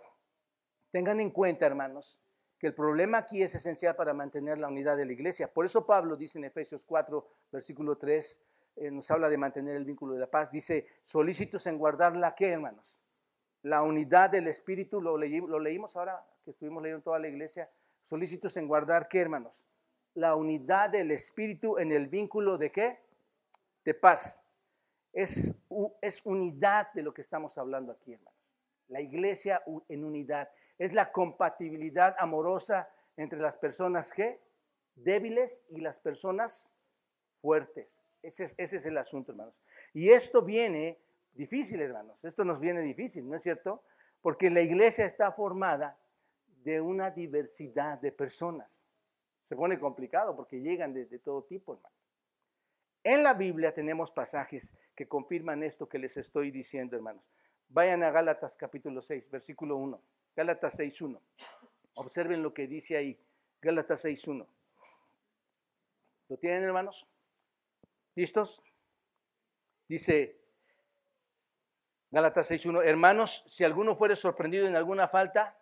[0.90, 2.20] tengan en cuenta, hermanos,
[2.58, 5.52] que el problema aquí es esencial para mantener la unidad de la iglesia.
[5.52, 8.42] Por eso Pablo dice en Efesios 4, versículo 3,
[8.76, 10.50] eh, nos habla de mantener el vínculo de la paz.
[10.50, 13.00] Dice, solícitos en guardar la que, hermanos?
[13.66, 17.68] la unidad del Espíritu, lo, lo leímos ahora que estuvimos leyendo toda la iglesia,
[18.00, 19.64] solícitos en guardar, ¿qué hermanos?
[20.14, 23.00] La unidad del Espíritu en el vínculo de qué?
[23.84, 24.44] De paz.
[25.16, 25.54] Es,
[26.02, 28.38] es unidad de lo que estamos hablando aquí, hermanos.
[28.88, 30.50] La iglesia en unidad.
[30.78, 34.12] Es la compatibilidad amorosa entre las personas
[34.94, 36.70] débiles y las personas
[37.40, 38.04] fuertes.
[38.22, 39.62] Ese es, ese es el asunto, hermanos.
[39.94, 40.98] Y esto viene
[41.32, 42.22] difícil, hermanos.
[42.24, 43.82] Esto nos viene difícil, ¿no es cierto?
[44.20, 45.98] Porque la iglesia está formada
[46.62, 48.86] de una diversidad de personas.
[49.42, 51.95] Se pone complicado porque llegan de, todo tipo, hermano.
[53.08, 57.30] En la Biblia tenemos pasajes que confirman esto que les estoy diciendo, hermanos.
[57.68, 60.02] Vayan a Gálatas capítulo 6, versículo 1.
[60.34, 61.22] Gálatas 6, 1.
[61.94, 63.16] Observen lo que dice ahí.
[63.62, 64.48] Gálatas 6, 1.
[66.30, 67.06] ¿Lo tienen, hermanos?
[68.16, 68.60] ¿Listos?
[69.86, 70.40] Dice
[72.10, 75.56] Gálatas 6.1, hermanos, si alguno fuere sorprendido en alguna falta,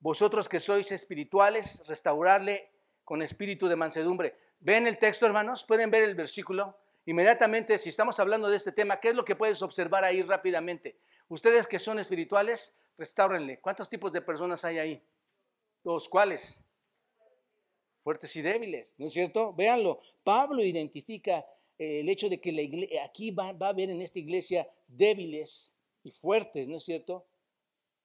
[0.00, 2.70] vosotros que sois espirituales, restaurarle
[3.04, 4.43] con espíritu de mansedumbre.
[4.64, 5.62] ¿Ven el texto, hermanos?
[5.62, 6.74] ¿Pueden ver el versículo?
[7.04, 10.96] Inmediatamente, si estamos hablando de este tema, ¿qué es lo que puedes observar ahí rápidamente?
[11.28, 13.60] Ustedes que son espirituales, restáurenle.
[13.60, 15.02] ¿Cuántos tipos de personas hay ahí?
[15.82, 16.64] Dos, ¿cuáles?
[18.02, 19.52] Fuertes y débiles, ¿no es cierto?
[19.52, 20.00] Véanlo.
[20.22, 21.44] Pablo identifica
[21.78, 22.62] eh, el hecho de que la
[23.04, 25.74] aquí va, a haber en esta iglesia débiles
[26.04, 27.26] y fuertes, ¿no es cierto?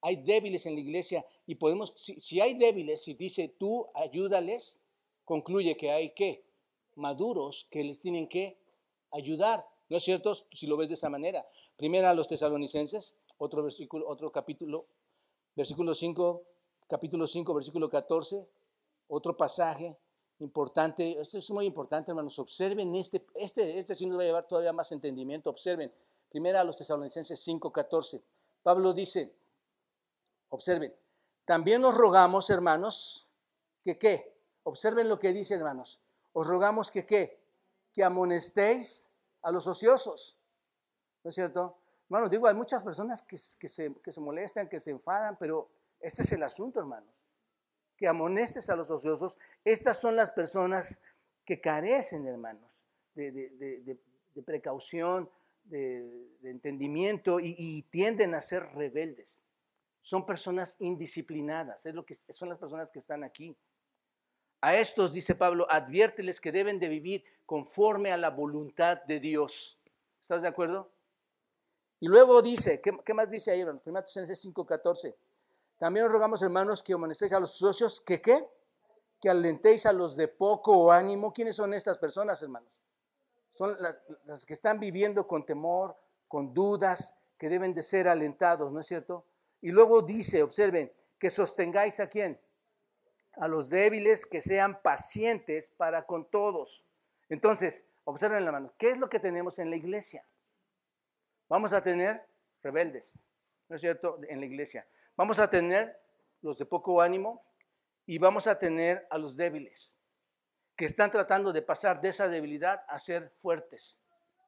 [0.01, 4.81] Hay débiles en la iglesia y podemos, si, si hay débiles, si dice tú ayúdales,
[5.23, 6.48] concluye que hay que
[6.99, 8.59] maduros que les tienen que
[9.11, 10.35] ayudar, ¿no es cierto?
[10.35, 11.47] Si lo ves de esa manera.
[11.75, 14.85] Primera a los tesalonicenses, otro versículo, otro capítulo,
[15.55, 16.43] versículo 5,
[16.87, 18.47] capítulo 5, versículo 14,
[19.07, 19.97] otro pasaje,
[20.39, 24.47] importante, esto es muy importante, hermanos, observen este, este, este sí nos va a llevar
[24.47, 25.91] todavía más entendimiento, observen,
[26.29, 28.21] primera a los tesalonicenses 5.14,
[28.63, 29.33] Pablo dice,
[30.49, 30.93] observen,
[31.45, 33.27] también os rogamos, hermanos,
[33.83, 34.33] que qué,
[34.63, 35.99] observen lo que dice, hermanos,
[36.33, 37.39] os rogamos que qué,
[37.93, 39.09] que amonestéis
[39.41, 40.37] a los ociosos,
[41.23, 41.77] ¿no es cierto?
[42.05, 45.69] Hermanos, digo, hay muchas personas que, que, se, que se molestan, que se enfadan, pero
[45.99, 47.19] este es el asunto, hermanos
[47.99, 49.37] que amonestes a los ociosos.
[49.65, 51.01] Estas son las personas
[51.43, 53.99] que carecen, hermanos, de,
[54.45, 55.29] precaución,
[55.65, 59.41] de, entendimiento y, tienden a ser rebeldes.
[60.01, 63.55] Son personas indisciplinadas, es lo que son las personas que están aquí.
[64.61, 69.79] A estos, dice Pablo, adviérteles que deben de vivir conforme a la voluntad de Dios.
[70.21, 70.91] ¿Estás de acuerdo?
[72.01, 73.63] Y luego dice, ¿qué, más dice ahí?
[73.63, 75.15] 1 Tesalonicenses 5:14.
[75.77, 78.45] También os rogamos, hermanos, que amonestéis a los socios, que qué?
[79.21, 81.31] Que alentéis a los de poco ánimo.
[81.31, 82.69] ¿Quiénes son estas personas, hermanos?
[83.53, 88.81] Son las que están viviendo con temor, con dudas, que deben de ser alentados, ¿no
[88.81, 89.25] es cierto?
[89.61, 92.39] Y luego dice, observen, que sostengáis a quién?
[93.39, 96.85] A los débiles, que sean pacientes para con todos.
[97.29, 100.25] Entonces, observen la mano, ¿qué es lo que tenemos en la iglesia?
[101.47, 102.25] Vamos a tener
[102.61, 103.17] rebeldes,
[103.67, 104.19] ¿no es cierto?
[104.27, 104.87] En la iglesia.
[105.15, 105.99] Vamos a tener
[106.41, 107.43] los de poco ánimo
[108.05, 109.95] y vamos a tener a los débiles,
[110.75, 114.01] que están tratando de pasar de esa debilidad a ser fuertes.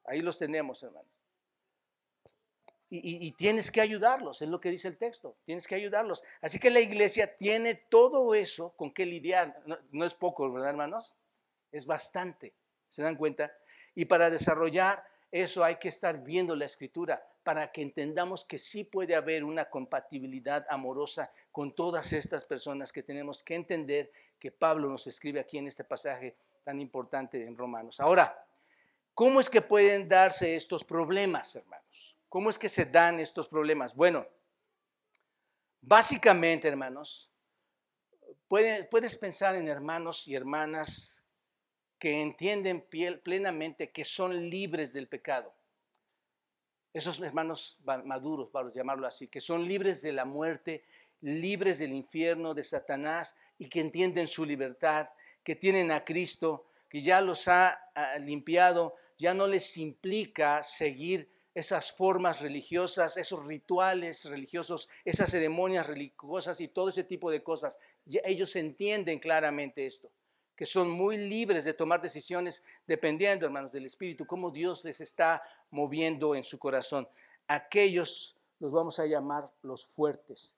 [0.04, 1.21] Ahí los tenemos, hermanos.
[2.94, 6.22] Y, tienes que ayudarlos, es lo que dice el texto, tienes que ayudarlos.
[6.42, 9.62] Así que la iglesia tiene todo eso con que lidiar.
[9.64, 11.16] No, no es poco, ¿verdad, hermanos?
[11.70, 12.52] Es bastante,
[12.90, 13.50] ¿se dan cuenta?
[13.94, 18.84] Y para desarrollar eso hay que estar viendo la escritura para que entendamos que sí
[18.84, 24.90] puede haber una compatibilidad amorosa con todas estas personas que tenemos que entender que Pablo
[24.90, 27.98] nos escribe aquí en este pasaje tan importante en Romanos.
[27.98, 28.46] Ahora,
[29.14, 32.11] ¿cómo es que pueden darse estos problemas, hermanos?
[32.32, 33.94] ¿Cómo es que se dan estos problemas?
[33.94, 34.26] Bueno,
[35.82, 37.30] básicamente, hermanos,
[38.48, 41.22] puedes pensar en hermanos y hermanas
[41.98, 42.88] que entienden
[43.22, 45.54] plenamente que son libres del pecado.
[46.94, 50.86] Esos hermanos maduros, vamos a llamarlo así, que son libres de la muerte,
[51.20, 55.10] libres del infierno, de Satanás, y que entienden su libertad,
[55.44, 57.78] que tienen a Cristo, que ya los ha
[58.20, 66.60] limpiado, ya no les implica seguir esas formas religiosas, esos rituales religiosos, esas ceremonias religiosas
[66.60, 67.78] y todo ese tipo de cosas.
[68.24, 70.10] ellos entienden claramente esto
[70.56, 75.42] que son muy libres de tomar decisiones dependiendo, hermanos, del Espíritu, cómo Dios les está
[75.70, 77.08] moviendo en su corazón.
[77.48, 80.54] Aquellos los vamos a llamar los fuertes,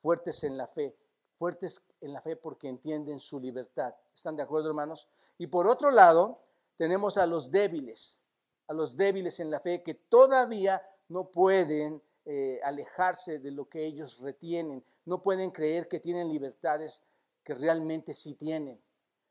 [0.00, 0.96] fuertes en la fe,
[1.38, 3.94] fuertes en la fe porque entienden su libertad.
[4.14, 5.08] ¿Están de acuerdo, hermanos?
[5.36, 6.40] Y por otro lado,
[6.76, 8.20] tenemos a los débiles,
[8.68, 13.84] a los débiles en la fe que todavía no pueden eh, alejarse de lo que
[13.84, 17.02] ellos retienen, no pueden creer que tienen libertades
[17.42, 18.78] que realmente sí tienen.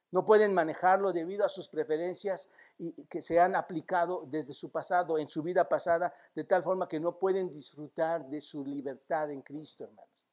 [0.10, 5.18] No pueden manejarlo debido a sus preferencias y que se han aplicado desde su pasado,
[5.18, 9.42] en su vida pasada, de tal forma que no pueden disfrutar de su libertad en
[9.42, 10.26] Cristo, hermanos.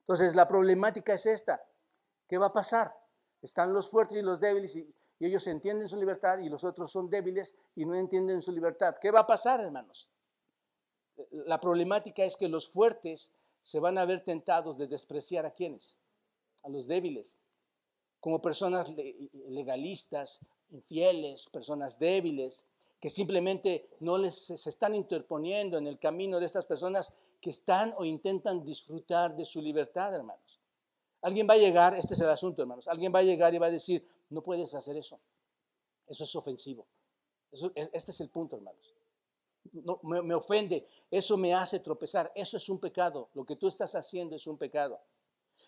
[0.00, 1.64] Entonces, la problemática es esta.
[2.26, 2.94] ¿Qué va a pasar?
[3.40, 4.92] Están los fuertes y los débiles y,
[5.26, 8.96] ellos entienden su libertad y los otros son débiles y no entienden su libertad.
[9.00, 10.08] ¿Qué va a pasar, hermanos?
[11.30, 13.30] La problemática es que los fuertes
[13.60, 15.98] se van a ver tentados de despreciar a quienes,
[16.62, 17.38] a los débiles
[18.20, 18.86] como personas
[19.48, 22.66] legalistas, infieles, personas débiles,
[23.00, 27.94] que simplemente no les se están interponiendo en el camino de estas personas que están
[27.96, 30.60] o intentan disfrutar de su libertad, hermanos.
[31.22, 33.66] Alguien va a llegar, este es el asunto, hermanos, alguien va a llegar y va
[33.66, 35.20] a decir, no puedes hacer eso.
[36.06, 36.86] Eso es ofensivo.
[37.52, 38.94] este es el punto, hermanos.
[39.72, 43.94] No, me, ofende, eso me hace tropezar, eso es un pecado, lo que tú estás
[43.94, 45.00] haciendo es un pecado.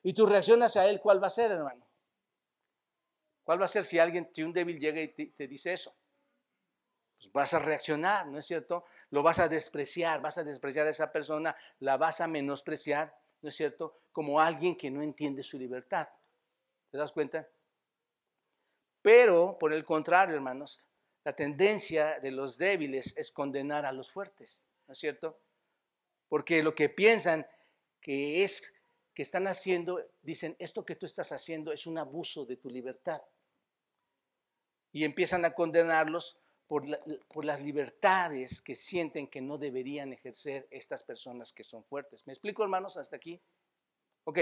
[0.03, 1.87] Y tu reacción hacia él, ¿cuál va a ser, hermano?
[3.45, 5.95] ¿Cuál va a ser si alguien, si un débil llega y te, dice eso?
[7.19, 8.85] Pues vas a reaccionar, ¿no es cierto?
[9.11, 13.51] Lo vas a despreciar, vas a despreciar a esa persona, la vas a menospreciar, ¿no
[13.51, 14.01] es cierto?
[14.11, 16.09] Como alguien que no entiende su libertad.
[16.91, 17.47] ¿Te das cuenta?
[19.03, 20.85] Pero, por el contrario, hermanos,
[21.25, 25.41] la tendencia de los débiles es condenar a los fuertes, ¿no es cierto?
[26.29, 27.47] Porque lo que piensan
[28.01, 28.73] que es
[29.15, 33.21] que están haciendo, dicen, esto que tú estás haciendo es un abuso de tu libertad.
[34.91, 36.85] Y empiezan a condenarlos por,
[37.29, 42.27] por, las libertades que sienten que no deberían ejercer estas personas que son fuertes.
[42.27, 43.41] ¿Me explico, hermanos, hasta aquí?
[44.25, 44.39] Ok,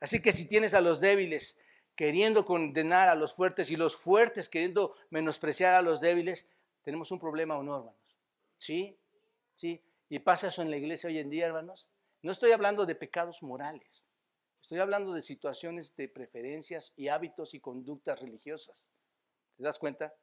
[0.00, 1.58] así que si tienes a los débiles
[1.94, 6.48] queriendo condenar a los fuertes y los fuertes queriendo menospreciar a los débiles,
[6.82, 8.16] tenemos un problema o no, hermanos.
[8.58, 8.98] ¿Sí?
[9.54, 9.82] ¿Sí?
[10.08, 11.88] Y pasa eso en la iglesia hoy en día, hermanos.
[12.22, 14.06] No estoy hablando de pecados morales.
[14.60, 18.90] Estoy hablando de situaciones de preferencias y hábitos y conductas religiosas.
[19.56, 20.14] ¿Te das cuenta?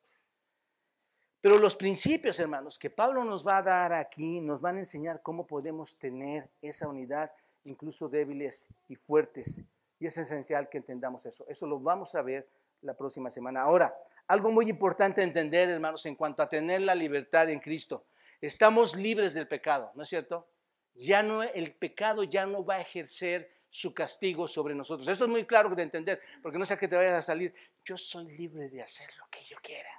[1.42, 5.22] Pero los principios, hermanos, que Pablo nos va a dar aquí, nos van a enseñar
[5.22, 7.32] cómo podemos tener esa unidad,
[7.64, 9.64] incluso débiles y fuertes.
[10.00, 11.46] Y es esencial que entendamos eso.
[11.48, 12.50] Eso lo vamos a ver
[12.82, 13.62] la próxima semana.
[13.62, 13.94] Ahora,
[14.28, 18.06] algo muy importante entender, hermanos, en cuanto a tener la libertad en Cristo.
[18.40, 20.48] Estamos libres del pecado, ¿no es cierto?
[20.96, 25.08] Ya no, el pecado ya no va a ejercer su castigo sobre nosotros.
[25.08, 27.98] Esto es muy claro de entender, porque no sea que te vayas a salir, yo
[27.98, 29.90] soy libre de hacer lo que yo quiera.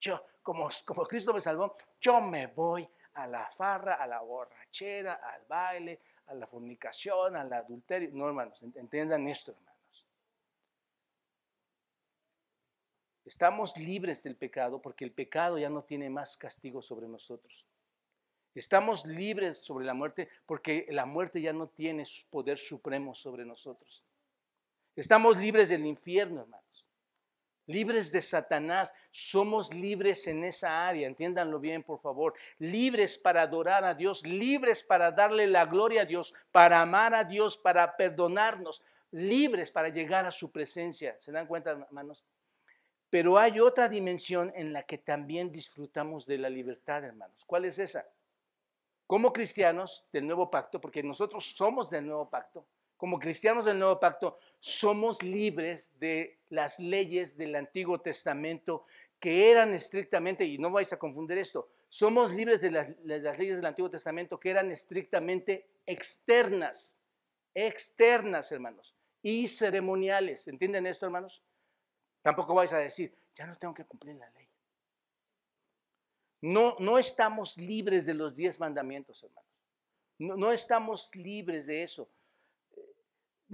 [0.00, 5.14] Yo, como, como Cristo me salvó, yo me voy a la farra, a la borrachera,
[5.14, 8.10] al baile, a la fornicación, al adulterio.
[8.12, 9.74] No, hermanos, entiendan esto, hermanos.
[13.24, 17.64] Estamos libres del pecado porque el pecado ya no tiene más castigo sobre nosotros.
[18.54, 24.04] Estamos libres sobre la muerte porque la muerte ya no tiene poder supremo sobre nosotros.
[24.94, 26.73] Estamos libres del infierno, hermanos.
[27.66, 28.92] Libres de Satanás.
[29.10, 31.06] Somos libres en esa área.
[31.06, 32.34] Entiéndanlo bien, por favor.
[32.58, 34.26] Libres para adorar a Dios.
[34.26, 36.34] Libres para darle la gloria a Dios.
[36.52, 37.56] Para amar a Dios.
[37.56, 38.82] Para perdonarnos.
[39.10, 41.16] Libres para llegar a su presencia.
[41.20, 42.24] ¿Se dan cuenta, hermanos?
[43.10, 47.44] Pero hay otra dimensión en la que también disfrutamos de la libertad, hermanos.
[47.46, 48.04] ¿Cuál es esa?
[49.06, 52.66] como cristianos del nuevo pacto, porque nosotros somos del nuevo pacto,
[53.04, 58.86] como cristianos del nuevo pacto, somos libres de las leyes del Antiguo Testamento
[59.20, 62.88] que eran estrictamente, y no vais a confundir esto, somos libres de las,
[63.38, 66.96] leyes del Antiguo Testamento que eran estrictamente externas,
[67.52, 70.48] externas, hermanos, y ceremoniales.
[70.48, 71.42] ¿Entienden esto, hermanos?
[72.22, 74.48] Tampoco vais a decir, ya no tengo que cumplir la ley.
[76.40, 79.44] No, no estamos libres de los diez mandamientos, hermanos.
[80.18, 82.08] No, estamos libres de eso.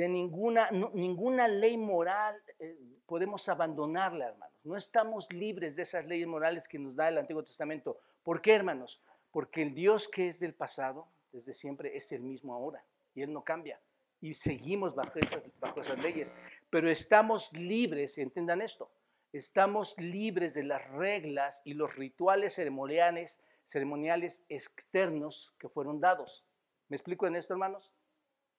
[0.01, 4.59] De ninguna, ninguna ley moral eh, podemos abandonarla, hermanos.
[4.65, 8.01] No estamos libres de esas leyes morales que nos da el Antiguo Testamento.
[8.23, 9.03] ¿Por qué, hermanos?
[9.31, 12.83] Porque el Dios que es del pasado, desde siempre, es el mismo ahora.
[13.15, 13.79] Y Él no cambia.
[14.23, 16.33] Y seguimos bajo esas, bajo esas leyes.
[16.71, 18.91] Pero estamos libres, entiendan esto,
[19.35, 26.43] estamos libres de las reglas y los rituales ceremoniales, ceremoniales externos que fueron dados.
[26.89, 27.93] ¿Me explico en esto, hermanos?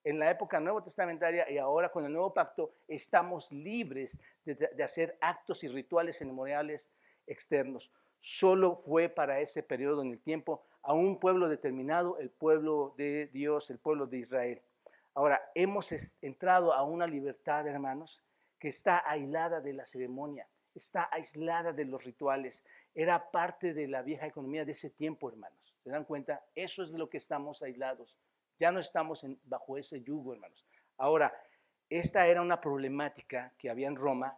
[0.04, 5.18] En la época nuevo testamentaria y ahora con el nuevo pacto estamos libres de, hacer
[5.22, 6.90] actos y rituales ceremoniales
[7.28, 7.92] externos.
[8.20, 13.28] Solo fue para ese periodo en el tiempo a un pueblo determinado, el pueblo de
[13.28, 14.62] Dios, el pueblo de Israel.
[15.14, 18.24] Ahora, hemos entrado a una libertad, hermanos,
[18.58, 22.64] que está aislada de la ceremonia está aislada de los rituales.
[22.94, 25.76] Era parte de la vieja economía de ese tiempo, hermanos.
[25.84, 26.44] ¿Se dan cuenta?
[26.56, 28.18] Eso es de lo que estamos aislados.
[28.62, 30.64] Ya no estamos bajo ese yugo, hermanos.
[31.00, 31.34] Ahora,
[31.90, 34.38] esta era una problemática que había en Roma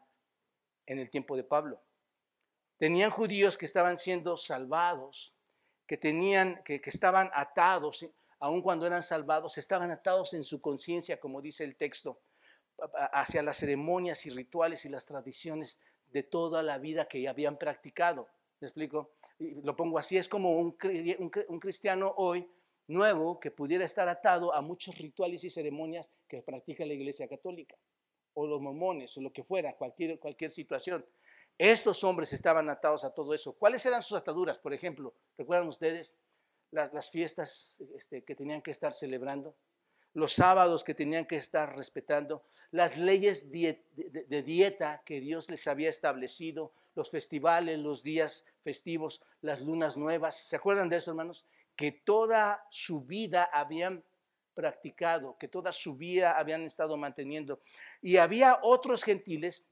[0.86, 1.82] en el tiempo de Pablo.
[2.78, 5.34] Tenían judíos que estaban siendo salvados,
[5.86, 8.08] que tenían, que, estaban atados,
[8.40, 12.22] aun cuando eran salvados, estaban atados en su conciencia, como dice el texto,
[13.12, 15.82] hacia las ceremonias y rituales y las tradiciones
[16.14, 18.30] de toda la vida que habían practicado.
[18.62, 19.16] ¿Me explico?
[19.38, 20.72] Lo pongo así, es como un
[21.60, 22.50] cristiano hoy
[22.88, 27.76] nuevo que pudiera estar atado a muchos rituales y ceremonias que practica la Iglesia Católica,
[28.34, 31.06] o los mormones, o lo que fuera, cualquier, cualquier situación.
[31.58, 33.54] Estos hombres estaban atados a todo eso.
[33.54, 34.58] ¿Cuáles eran sus ataduras?
[34.58, 36.16] Por ejemplo, ¿recuerdan ustedes
[36.72, 39.56] las, fiestas este, que tenían que estar celebrando?
[40.16, 45.90] Los sábados que tenían que estar respetando, las leyes de dieta que Dios les había
[45.90, 50.36] establecido, los festivales, los días festivos, las lunas nuevas.
[50.36, 51.46] ¿Se acuerdan de eso, hermanos?
[51.76, 54.04] Que toda su vida habían
[54.54, 57.62] practicado, que toda su vida habían estado manteniendo.
[58.02, 59.66] Y había otros gentiles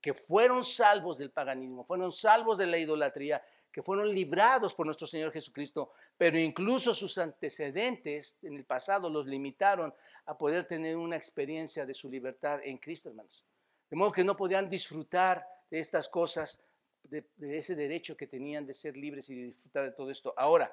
[0.00, 5.06] que fueron salvos del paganismo, fueron salvos de la idolatría, que fueron librados por nuestro
[5.06, 9.92] Señor Jesucristo, pero incluso sus antecedentes en el pasado los limitaron
[10.26, 13.44] a poder tener una experiencia de su libertad en Cristo, hermanos.
[13.90, 16.60] De modo que no podían disfrutar de estas cosas,
[17.02, 20.32] de, ese derecho que tenían de ser libres y de disfrutar de todo esto.
[20.36, 20.72] Ahora,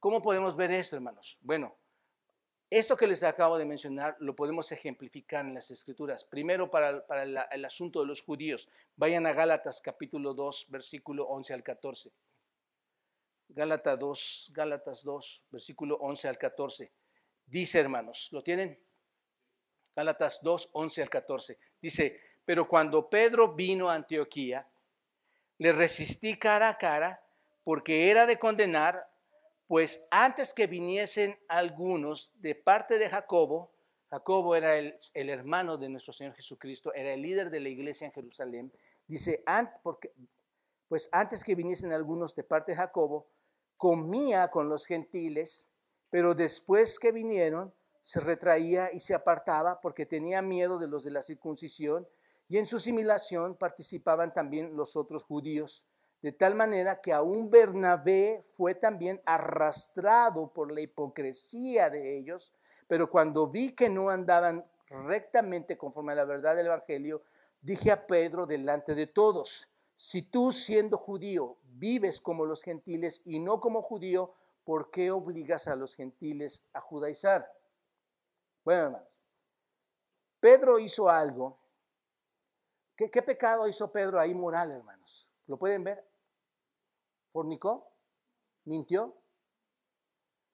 [0.00, 1.38] ¿cómo podemos ver esto, hermanos?
[1.40, 1.76] Bueno,
[2.68, 6.24] esto que les acabo de mencionar lo podemos ejemplificar en las escrituras.
[6.24, 8.68] Primero para, el, asunto de los judíos.
[8.96, 12.12] Vayan a Gálatas capítulo 2, versículo 11 al 14.
[13.48, 16.92] Gálatas 2, Gálatas 2, versículo 11 al 14.
[17.46, 18.76] Dice, hermanos, ¿lo tienen?
[19.94, 21.58] Gálatas 2, 11 al 14.
[21.80, 24.68] Dice, pero cuando Pedro vino a Antioquía,
[25.58, 27.22] le resistí cara a cara
[27.62, 29.08] porque era de condenar,
[29.66, 33.72] pues antes que viniesen algunos de parte de Jacobo,
[34.10, 38.12] Jacobo era el, hermano de nuestro Señor Jesucristo, era el líder de la iglesia en
[38.12, 38.72] Jerusalén,
[39.08, 39.42] dice,
[40.88, 43.26] pues antes que viniesen algunos de parte de Jacobo,
[43.76, 45.70] comía con los gentiles,
[46.10, 51.10] pero después que vinieron, se retraía y se apartaba porque tenía miedo de los de
[51.10, 52.06] la circuncisión
[52.46, 55.88] y en su similación participaban también los otros judíos,
[56.26, 62.52] de tal manera que aún Bernabé fue también arrastrado por la hipocresía de ellos,
[62.88, 67.22] pero cuando vi que no andaban rectamente conforme a la verdad del Evangelio,
[67.60, 73.38] dije a Pedro delante de todos, si tú siendo judío vives como los gentiles y
[73.38, 77.48] no como judío, ¿por qué obligas a los gentiles a judaizar?
[78.64, 79.08] Bueno, hermanos,
[80.40, 81.56] Pedro hizo algo
[82.96, 85.28] ¿Qué, pecado hizo Pedro ahí moral, hermanos?
[85.46, 86.05] ¿Lo pueden ver?
[87.36, 87.92] ¿Fornicó?
[88.64, 89.14] ¿Mintió?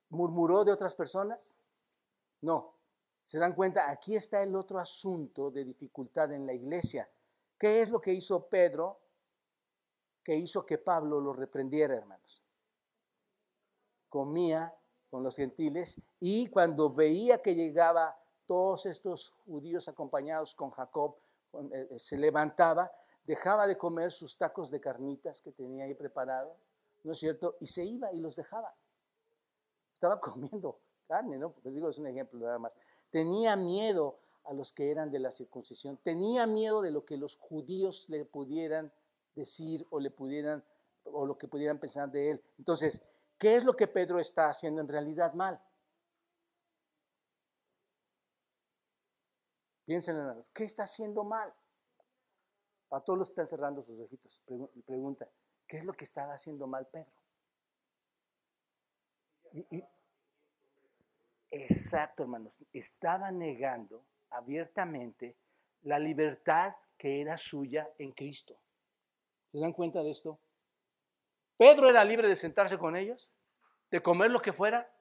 [0.09, 1.57] ¿Murmuró de otras personas?
[2.41, 2.75] No.
[3.23, 3.89] ¿Se dan cuenta?
[3.89, 7.09] Aquí está el otro asunto de dificultad en la iglesia.
[7.57, 8.99] ¿Qué es lo que hizo Pedro
[10.25, 12.43] que hizo que Pablo lo reprendiera, hermanos?
[14.09, 14.75] Comía
[15.09, 21.15] con los gentiles y cuando veía que llegaba todos estos judíos acompañados con Jacob,
[21.53, 22.91] eh, eh, se levantaba,
[23.23, 26.57] dejaba de comer sus tacos de carnitas que tenía ahí preparado,
[27.05, 27.57] ¿no es cierto?
[27.61, 28.75] Y se iba y los dejaba.
[29.95, 31.53] Estaba comiendo carne, ¿no?
[31.53, 32.77] Porque digo, es un ejemplo nada más.
[33.11, 37.37] Tenía miedo a los que eran de la circuncisión, tenía miedo de lo que los
[37.37, 38.93] judíos le pudieran
[39.35, 40.65] decir o le pudieran
[41.05, 42.45] o lo que pudieran pensar de él.
[42.59, 43.03] Entonces,
[43.39, 45.61] ¿qué es lo que Pedro está haciendo en realidad mal?
[49.85, 51.53] Piensen, hermanos, ¿qué está haciendo mal?
[52.91, 54.43] A todos los que están cerrando sus ojitos,
[54.87, 55.29] pregunta,
[55.73, 57.11] ¿qué es lo que estaba haciendo mal Pedro?
[61.51, 65.35] exacto, hermanos, estaba negando abiertamente
[65.85, 68.55] la libertad que era suya en Cristo.
[69.51, 70.39] ¿Se dan cuenta de esto?
[71.57, 73.31] Pedro era libre de sentarse con ellos,
[73.91, 74.95] de comer lo que fuera,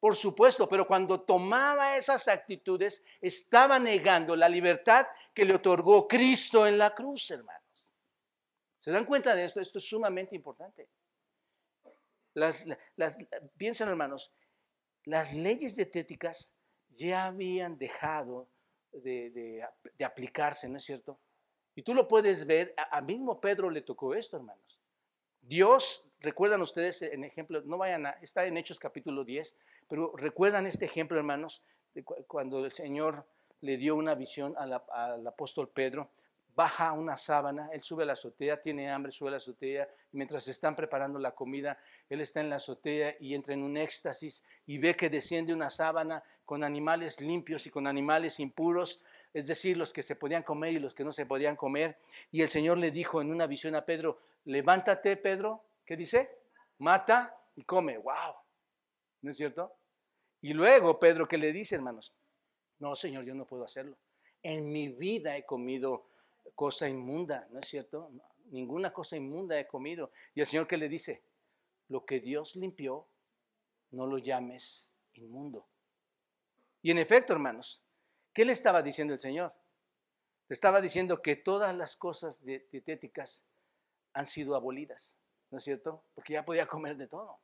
[0.00, 6.66] por supuesto, pero cuando tomaba esas actitudes, estaba negando la libertad que le otorgó Cristo
[6.66, 7.63] en la cruz, hermanos.
[8.84, 9.62] ¿Se dan cuenta de esto?
[9.62, 10.90] Esto es sumamente importante.
[12.34, 12.66] Las,
[13.56, 14.30] piensen, hermanos,
[15.06, 16.52] las leyes dietéticas
[16.90, 18.46] ya habían dejado
[18.92, 19.66] de,
[20.04, 21.18] aplicarse, ¿no es cierto?
[21.74, 24.78] Y tú lo puedes ver, a, mismo Pedro le tocó esto, hermanos.
[25.40, 29.56] Dios, recuerdan ustedes en ejemplo, no vayan a, está en Hechos capítulo 10,
[29.88, 31.62] pero recuerdan este ejemplo, hermanos,
[32.26, 33.26] cuando el Señor
[33.62, 36.10] le dio una visión al apóstol Pedro,
[36.54, 40.16] baja una sábana, él sube a la azotea, tiene hambre, sube a la azotea, y
[40.16, 41.78] mientras están preparando la comida,
[42.08, 45.70] él está en la azotea y entra en un éxtasis y ve que desciende una
[45.70, 49.02] sábana con animales limpios y con animales impuros,
[49.32, 51.98] es decir, los que se podían comer y los que no se podían comer.
[52.30, 56.30] Y el Señor le dijo en una visión a Pedro, levántate Pedro, ¿qué dice?
[56.78, 57.98] Mata y come.
[57.98, 58.34] ¡Wow!
[59.22, 59.72] ¿No es cierto?
[60.40, 62.14] Y luego Pedro, ¿qué le dice, hermanos?
[62.78, 63.96] No, Señor, yo no puedo hacerlo.
[64.42, 66.06] En mi vida he comido
[66.54, 68.10] cosa inmunda, ¿no es cierto?
[68.50, 70.10] ninguna cosa inmunda he comido.
[70.34, 71.22] Y el Señor, ¿qué le dice?
[71.88, 73.06] Lo que Dios limpió,
[73.90, 75.66] no lo llames inmundo.
[76.82, 77.82] Y en efecto, hermanos,
[78.32, 79.52] ¿qué le estaba diciendo el Señor?
[80.48, 83.44] estaba diciendo que todas las cosas dietéticas
[84.12, 85.16] han sido abolidas,
[85.50, 86.04] ¿no es cierto?
[86.14, 87.40] Porque ya podía comer de todo.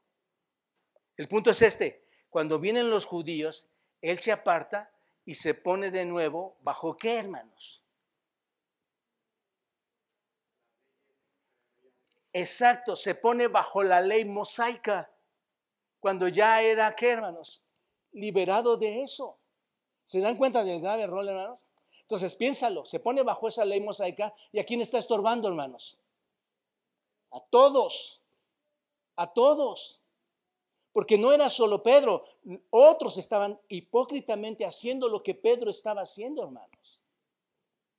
[1.16, 3.66] El punto es este, cuando vienen los judíos,
[4.02, 4.92] él se aparta
[5.24, 7.82] y se pone de nuevo bajo qué, hermanos?
[12.32, 15.10] Exacto, se pone bajo la ley mosaica,
[15.98, 17.62] cuando ya era, ¿qué, hermanos?
[18.12, 19.38] Liberado de eso.
[20.06, 21.66] ¿Se dan cuenta del grave error, hermanos?
[22.00, 25.98] Entonces, piénsalo, se pone bajo esa ley mosaica y a quién está estorbando, hermanos?
[27.30, 28.20] A todos,
[29.16, 30.00] a todos.
[30.92, 32.24] Porque no era solo Pedro,
[32.70, 37.00] otros estaban hipócritamente haciendo lo que Pedro estaba haciendo, hermanos.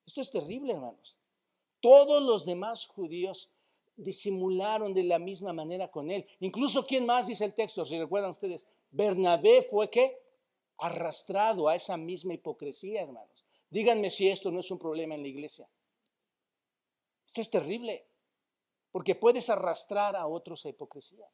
[0.05, 1.15] Esto es terrible, hermanos.
[1.79, 3.49] Todos los demás judíos
[4.02, 6.26] disimularon de la misma manera con él.
[6.39, 7.86] Incluso, ¿quién más dice el texto?
[7.86, 10.18] Si recuerdan ustedes, Bernabé fue que
[10.78, 13.45] arrastrado a esa misma hipocresía, hermanos.
[13.70, 15.70] Díganme si esto no es un problema en la iglesia.
[17.26, 18.06] Esto es terrible,
[18.91, 21.26] porque puedes arrastrar a otros a hipocresía.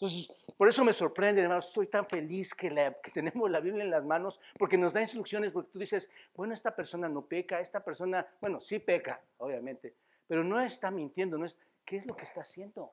[0.00, 2.70] Entonces, por eso me sorprende, hermanos, estoy tan feliz que,
[3.12, 6.76] tenemos la Biblia en las manos, porque nos da instrucciones, porque tú dices, bueno, esta
[6.76, 9.96] persona no peca, esta persona, bueno, sí peca, obviamente,
[10.28, 12.92] pero no está mintiendo, no es, ¿qué es lo que está haciendo?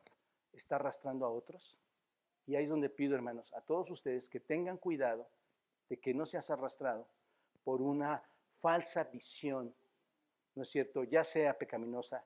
[0.54, 1.78] ¿Está arrastrando a otros?
[2.48, 5.28] Y ahí es donde pido, hermanos, a todos ustedes que tengan cuidado
[5.90, 7.08] de que no seas arrastrado
[7.64, 8.24] por una
[8.62, 9.76] falsa visión,
[10.56, 11.04] ¿no es cierto?
[11.04, 12.24] Ya sea pecaminosa,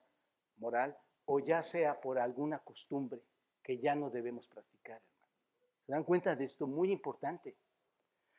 [0.58, 0.96] moral,
[1.26, 3.20] o ya sea por alguna costumbre
[3.62, 5.00] que ya no debemos practicar,
[5.84, 6.68] ¿Se dan cuenta de esto?
[6.68, 7.56] Muy importante.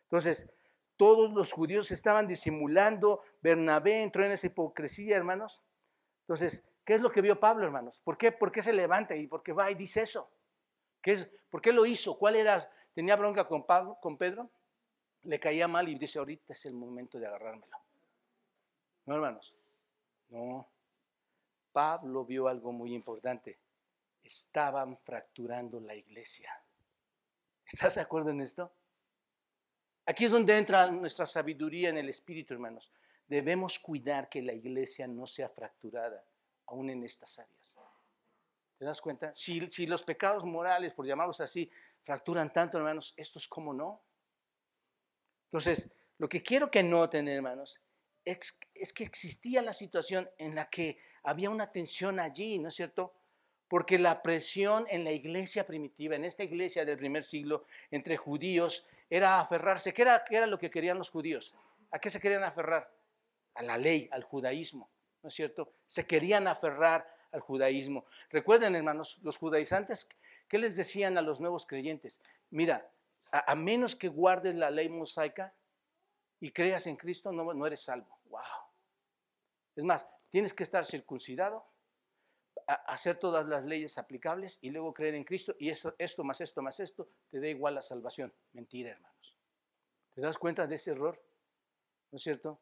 [0.04, 0.50] Entonces,
[0.96, 5.62] todos los judíos estaban disimulando, Bernabé entró en esa hipocresía, hermanos.
[6.32, 8.00] Entonces, ¿qué es lo que vio Pablo, hermanos?
[8.00, 10.32] ¿Por qué, ¿Por qué se levanta y por qué va y dice eso?
[11.02, 12.18] ¿Qué es, ¿Por qué lo hizo?
[12.18, 12.72] ¿Cuál era?
[12.94, 14.50] ¿Tenía bronca con, Pablo, con Pedro?
[15.24, 17.78] le caía mal y dice, ahorita es el momento de agarrármelo.
[19.06, 19.54] No, hermanos,
[20.30, 20.72] no.
[21.74, 23.60] Pablo vio algo muy importante.
[24.24, 26.50] Estaban fracturando la iglesia.
[27.66, 28.72] ¿Estás de acuerdo en esto?
[30.06, 32.90] Aquí es donde entra nuestra sabiduría en el espíritu, hermanos.
[33.32, 36.22] Debemos cuidar que la iglesia no sea fracturada,
[36.66, 37.78] aún en estas áreas.
[38.78, 39.34] ¿Te das cuenta?
[39.34, 41.72] Si, los pecados morales, por llamarlos así,
[42.02, 44.02] fracturan tanto, hermanos, esto es como no.
[45.46, 47.80] Entonces, lo que quiero que noten, hermanos,
[48.26, 53.14] es, que existía la situación en la que había una tensión allí, ¿no es cierto?
[53.70, 58.86] Porque la presión en la iglesia primitiva, en esta iglesia del primer siglo, entre judíos,
[59.10, 59.94] era aferrarse.
[59.94, 61.56] ¿Qué era, qué era lo que querían los judíos?
[61.92, 63.00] ¿A qué se querían aferrar?
[63.56, 64.90] A la ley, al judaísmo,
[65.22, 65.74] ¿no es cierto?
[65.86, 68.06] Se querían aferrar al judaísmo.
[68.30, 70.08] Recuerden, hermanos, los judaizantes,
[70.48, 72.20] ¿qué les decían a los nuevos creyentes?
[72.50, 72.90] Mira,
[73.32, 75.54] a, menos que guardes la ley mosaica
[76.40, 78.20] y creas en Cristo, no, no eres salvo.
[78.26, 78.42] Wow.
[79.76, 81.66] Es más, tienes que estar circuncidado,
[82.68, 86.62] hacer todas las leyes aplicables y luego creer en Cristo y esto, esto más esto
[86.62, 88.34] más esto te da igual la salvación.
[88.54, 89.38] Mentira, hermanos.
[90.14, 91.22] ¿Te das cuenta de ese error?
[92.12, 92.60] ¿No es cierto?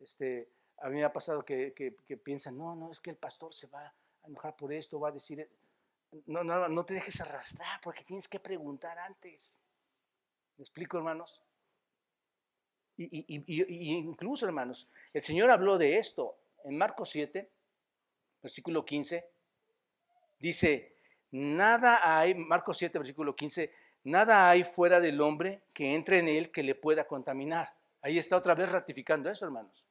[0.00, 3.54] Este, a mí me ha pasado que, que, piensan, no, no, es que el pastor
[3.54, 5.48] se va a enojar por esto, va a decir,
[6.26, 9.58] no, no, no te dejes arrastrar porque tienes que preguntar antes.
[10.56, 11.40] ¿Me explico, hermanos?
[12.98, 17.48] Y, incluso, hermanos, el Señor habló de esto en Marcos 7,
[18.42, 19.28] versículo 15.
[20.38, 20.94] Dice,
[21.30, 23.70] nada hay, Marcos 7, versículo 15,
[24.04, 27.74] nada hay fuera del hombre que entre en él que le pueda contaminar.
[28.00, 29.85] Ahí está otra vez ratificando eso, hermanos.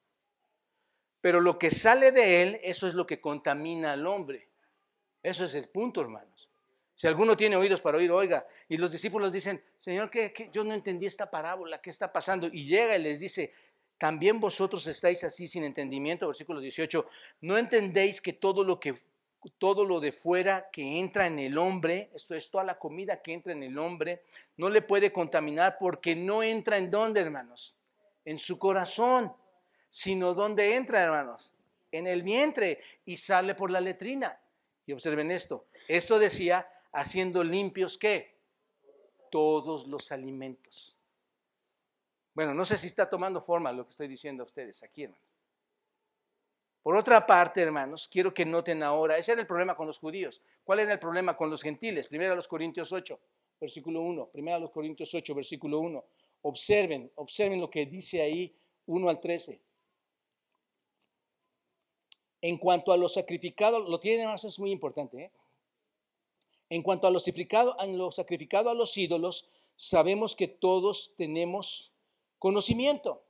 [1.26, 4.48] Pero lo que sale de él, eso es lo que contamina al hombre.
[5.24, 6.48] Eso es el punto, hermanos.
[6.94, 8.46] Si alguno tiene oídos para oír, oiga.
[8.70, 12.46] Y los discípulos dicen, Señor, que yo no entendí esta parábola, ¿qué está pasando?
[12.46, 13.52] Y llega y les dice,
[13.98, 17.08] también vosotros estáis así sin entendimiento, versículo 18,
[17.42, 18.94] no entendéis que todo lo que
[19.58, 23.34] todo lo de fuera que entra en el hombre, esto es toda la comida que
[23.34, 24.22] entra en el hombre,
[24.58, 27.76] no le puede contaminar porque no entra en dónde, hermanos?
[28.26, 29.34] En su corazón,
[29.96, 31.54] sino donde entra, hermanos?
[31.90, 34.38] En el vientre y sale por la letrina.
[34.86, 38.36] Y observen esto, esto decía haciendo limpios qué?
[39.32, 40.98] Todos los alimentos.
[42.34, 45.24] Bueno, no sé si está tomando forma lo que estoy diciendo a ustedes aquí, hermanos.
[46.84, 50.42] Por otra parte, hermanos, quiero que noten ahora, ese era el problema con los judíos.
[50.66, 52.08] ¿Cuál era el problema con los gentiles?
[52.08, 53.18] Primero a los Corintios 8,
[53.62, 54.26] versículo 1.
[54.26, 56.04] Primero a los Corintios 8, versículo 1.
[56.42, 58.54] Observen, observen lo que dice ahí
[58.88, 59.62] 1 al 13.
[62.48, 65.32] En cuanto a los sacrificados, lo tienen, hermanos, es muy importante, ¿eh?
[66.70, 71.92] En cuanto a lo sacrificado, a lo sacrificado a los ídolos, sabemos que todos tenemos
[72.38, 73.24] conocimiento.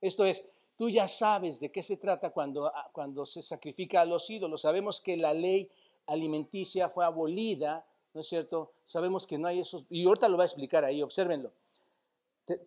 [0.00, 0.44] Esto es,
[0.76, 4.62] Tú ya sabes de qué se trata cuando, ah, cuando se sacrifica a los ídolos.
[4.62, 5.68] Sabemos que la ley
[6.06, 8.72] alimenticia fue abolida, ¿no es cierto?
[8.86, 11.52] Sabemos que no hay esos, y ahorita lo va a explicar ahí, obsérvenlo.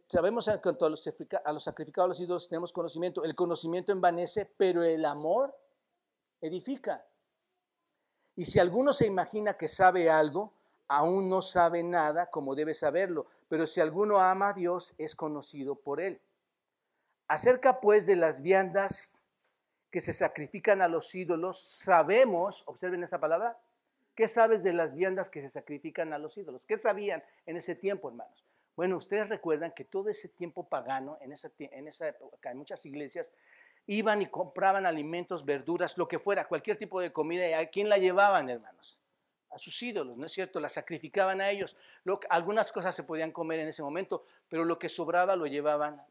[0.08, 1.10] Sabemos en cuanto a los,
[1.44, 3.24] a los sacrificados a los ídolos tenemos conocimiento.
[3.24, 5.56] El conocimiento envanece, pero el amor
[6.44, 7.06] edifica.
[8.36, 10.54] Y si alguno se imagina que sabe algo,
[10.88, 13.26] aún no sabe nada como debe saberlo.
[13.48, 16.20] Pero si alguno ama a Dios, es conocido por él.
[17.28, 19.24] Acerca pues de las viandas
[19.90, 23.58] que se sacrifican a los ídolos, sabemos, observen esa palabra,
[24.16, 26.66] ¿qué sabes de las viandas que se sacrifican a los ídolos?
[26.66, 28.44] ¿Qué sabían en ese tiempo, hermanos?
[28.76, 32.86] Bueno, ustedes recuerdan que todo ese tiempo pagano, en esa, en esa época, en muchas
[32.88, 33.32] iglesias,
[33.88, 37.50] iban y compraban alimentos, verduras, lo que fuera, cualquier tipo de comida.
[37.50, 39.00] ¿Y a quién la llevaban, hermanos?
[39.50, 40.60] A sus ídolos, ¿no es cierto?
[40.60, 41.76] La sacrificaban a ellos.
[42.30, 46.02] algunas cosas se podían comer en ese momento, pero lo que sobraba lo llevaban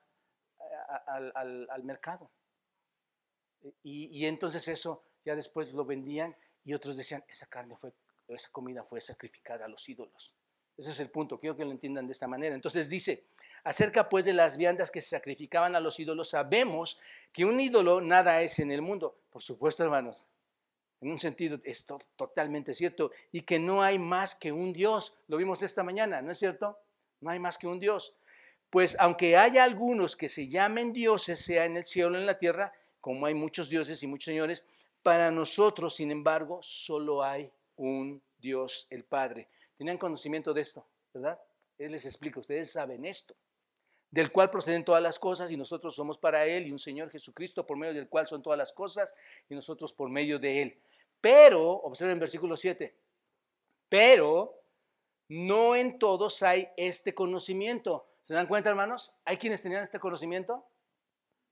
[1.07, 2.31] al, mercado.
[3.83, 7.93] Y, y, entonces eso ya después lo vendían y otros decían, esa carne fue,
[8.29, 10.35] esa comida fue sacrificada a los ídolos.
[10.77, 12.55] Ese es el punto, quiero que lo entiendan de esta manera.
[12.55, 13.27] Entonces dice,
[13.65, 16.99] acerca pues de las viandas que se sacrificaban a los ídolos, sabemos
[17.33, 19.17] que un ídolo nada es en el mundo.
[19.31, 20.27] Por supuesto, hermanos,
[21.01, 21.85] en un sentido es
[22.17, 25.15] totalmente cierto, y que no hay más que un Dios.
[25.29, 26.79] Lo vimos esta mañana, ¿no es cierto?
[27.21, 28.15] No hay más que un Dios.
[28.71, 32.39] Pues aunque haya algunos que se llamen dioses, sea en el cielo o en la
[32.39, 34.65] tierra, como hay muchos dioses y muchos señores,
[35.03, 39.49] para nosotros, sin embargo, solo hay un Dios, el Padre
[39.83, 41.41] Tenían conocimiento de esto, ¿verdad?
[41.77, 43.35] Él les explica, ustedes saben esto,
[44.13, 47.67] del cual proceden todas las cosas y nosotros somos para Él y un Señor Jesucristo
[47.67, 49.15] por medio del cual son todas las cosas
[49.49, 50.81] y nosotros por medio de Él.
[51.21, 52.95] Pero, observen versículo 7,
[53.89, 54.63] pero
[55.29, 58.07] no en todos hay este conocimiento.
[58.21, 59.15] ¿Se dan cuenta, hermanos?
[59.25, 60.67] ¿Hay quienes tenían este conocimiento?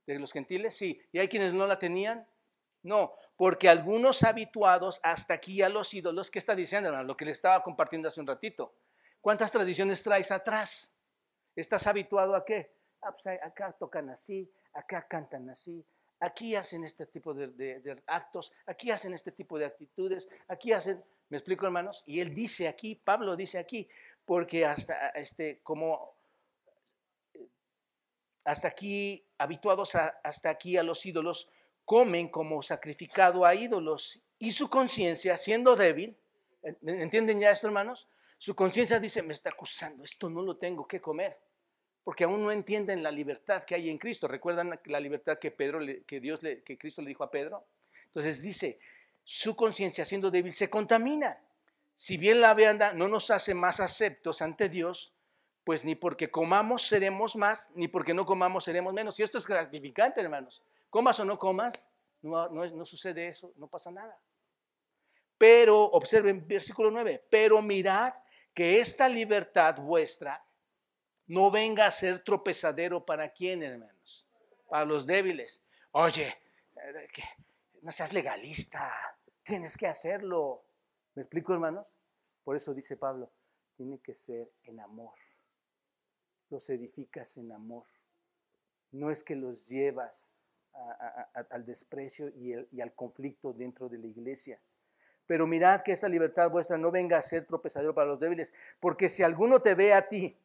[0.06, 0.76] ¿De los gentiles?
[0.76, 1.00] Sí.
[1.12, 2.28] ¿Y hay quienes no la tenían?
[2.82, 7.06] No, porque algunos habituados hasta aquí a los ídolos, ¿qué está diciendo, hermano?
[7.06, 8.74] Lo que le estaba compartiendo hace un ratito.
[9.22, 10.94] ¿Cuántas tradiciones traes atrás?
[11.60, 12.72] ¿Estás habituado a qué?
[13.02, 15.84] Ah, pues, acá tocan así, acá cantan así,
[16.20, 21.38] aquí hacen este tipo de, actos, aquí hacen este tipo de actitudes, aquí hacen, ¿me
[21.38, 22.02] explico, hermanos?
[22.06, 23.88] Y él dice aquí, Pablo dice aquí,
[24.24, 26.14] porque hasta este, como
[28.44, 31.48] hasta aquí, habituados hasta aquí a los ídolos,
[31.84, 36.16] comen como sacrificado a ídolos y su conciencia, siendo débil,
[36.82, 38.08] ¿entienden ya esto, hermanos?
[38.38, 41.38] Su conciencia dice, me está acusando, esto no lo tengo que comer,
[42.02, 44.26] porque aún no entienden la libertad que hay en Cristo.
[44.26, 47.66] ¿Recuerdan la libertad que, Pedro, que, Dios que Cristo le dijo a Pedro?
[48.06, 48.78] Entonces dice,
[49.22, 51.38] su conciencia, siendo débil, se contamina.
[51.94, 55.14] Si bien la vianda no nos hace más aceptos ante Dios,
[55.64, 59.20] pues ni porque comamos seremos más, ni porque no comamos seremos menos.
[59.20, 60.62] Y esto es gratificante, hermanos.
[60.88, 61.90] Comas o no comas,
[62.22, 64.18] no, no, sucede eso, no pasa nada.
[65.38, 68.12] Pero, observen versículo 9, pero mirad
[68.52, 70.42] que esta libertad vuestra
[71.30, 74.26] no venga a ser tropezadero para quién, hermanos,
[74.68, 75.62] para los débiles.
[75.92, 77.08] Oye, eh,
[77.82, 78.92] no seas legalista,
[79.44, 80.64] tienes que hacerlo.
[81.14, 81.94] ¿Me explico, hermanos?
[82.42, 83.30] Por eso dice Pablo,
[83.76, 85.14] tiene que ser en amor.
[86.48, 87.86] Los edificas en amor.
[88.90, 90.32] No es que los llevas
[91.50, 94.60] al desprecio y, y, al conflicto dentro de la iglesia.
[95.28, 99.08] Pero mirad que esa libertad vuestra no venga a ser tropezadero para los débiles, porque
[99.08, 100.36] si alguno te ve a ti,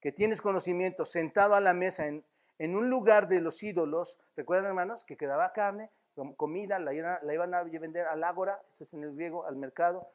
[0.00, 2.24] que tienes conocimiento, sentado a la mesa en,
[2.58, 5.90] en un lugar de los ídolos, recuerdan hermanos, que quedaba carne,
[6.36, 10.08] comida, la, iban a vender al ágora, esto es en el griego, al mercado,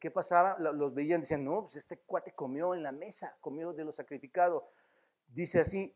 [0.00, 0.56] ¿Qué, pasaba?
[0.58, 4.68] Los veían, decían, no, pues este cuate comió en la mesa, comió de lo sacrificado.
[5.28, 5.94] Dice así,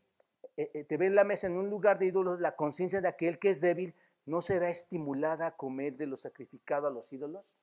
[0.55, 3.39] eh, eh, te ve la mesa en un lugar de ídolos, la conciencia de aquel
[3.39, 7.57] que es débil no será estimulada a comer de lo sacrificado a los ídolos.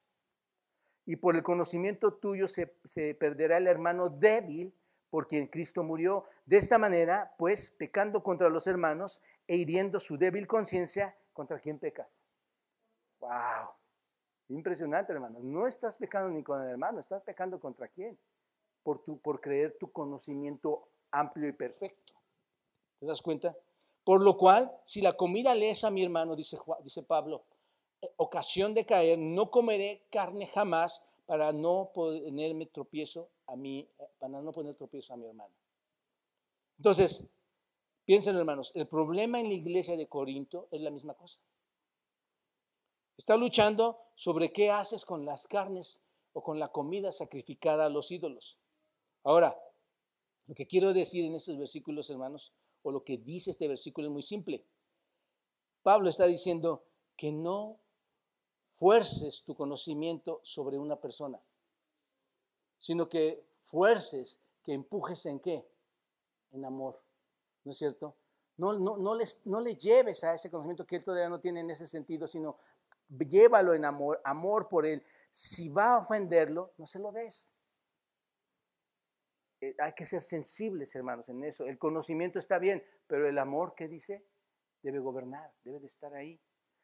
[1.07, 4.75] Y por el conocimiento tuyo se perderá el hermano débil
[5.11, 6.25] por quien Cristo murió.
[6.47, 11.79] De esta manera, pues, pecando contra los hermanos e hiriendo su débil conciencia, ¿contra quién
[11.79, 12.23] pecas?
[13.21, 13.71] ¡Wow!
[14.49, 15.39] Impresionante, hermano.
[15.43, 18.19] No estás pecando ni con el hermano, estás pecando contra quién?
[18.83, 22.15] Por, tu, por creer tu conocimiento amplio y perfecto.
[22.99, 23.57] ¿Te das cuenta?
[24.05, 27.45] Por lo cual, si la comida le a mi hermano, dice, dice Pablo,
[28.01, 33.89] eh, ocasión de caer, no comeré carne jamás para no ponerme tropiezo a mí,
[34.19, 35.53] para no poner tropiezo a mi hermano.
[36.77, 37.27] Entonces,
[38.05, 41.41] piensen hermanos, el problema en la iglesia de Corinto es la misma cosa.
[43.17, 46.03] Está luchando sobre qué haces con las carnes
[46.35, 48.59] o con la comida sacrificada a los ídolos.
[49.25, 49.59] Ahora,
[50.47, 54.13] lo que quiero decir en estos versículos, hermanos, o lo que dice este versículo es
[54.13, 54.65] muy simple.
[55.83, 56.85] Pablo está diciendo
[57.17, 57.81] que no
[58.75, 61.41] fuerces tu conocimiento sobre una persona,
[62.79, 65.69] sino que fuerces, que empujes en qué?
[66.53, 67.03] En amor,
[67.65, 68.17] ¿no es cierto?
[68.57, 71.61] No, no, no, les, no le lleves a ese conocimiento que él todavía no tiene
[71.61, 72.57] en ese sentido, sino
[73.09, 75.05] llévalo en amor, amor por él.
[75.31, 77.53] Si va a ofenderlo, no se lo des.
[79.61, 81.67] Eh, hay que ser sensibles, hermanos, en eso.
[81.67, 84.25] El conocimiento está bien, pero el amor, ¿qué dice?
[84.83, 86.41] Debe gobernar, debe de estar ahí.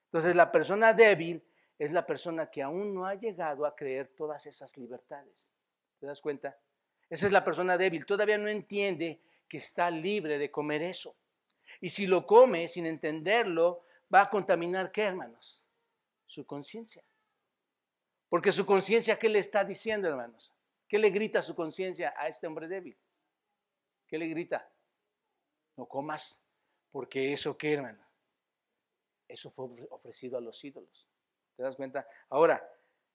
[0.06, 1.44] Entonces, la persona débil
[1.78, 5.50] es la persona que aún no ha llegado a creer todas esas libertades.
[6.04, 6.54] ¿Te das cuenta?
[7.08, 8.04] Esa es la persona débil.
[8.04, 11.16] Todavía no entiende que está libre de comer eso.
[11.80, 13.80] Y si lo come sin entenderlo,
[14.14, 15.64] va a contaminar qué, hermanos?
[16.26, 17.02] Su conciencia.
[18.28, 20.52] Porque su conciencia, ¿qué le está diciendo, hermanos?
[20.86, 22.98] ¿Qué le grita su conciencia a este hombre débil?
[24.06, 24.70] ¿Qué le grita?
[25.78, 26.38] No comas,
[26.92, 28.06] porque eso qué, hermano?
[29.26, 31.08] Eso fue ofrecido a los ídolos.
[31.56, 32.06] ¿Te das cuenta?
[32.28, 32.62] Ahora,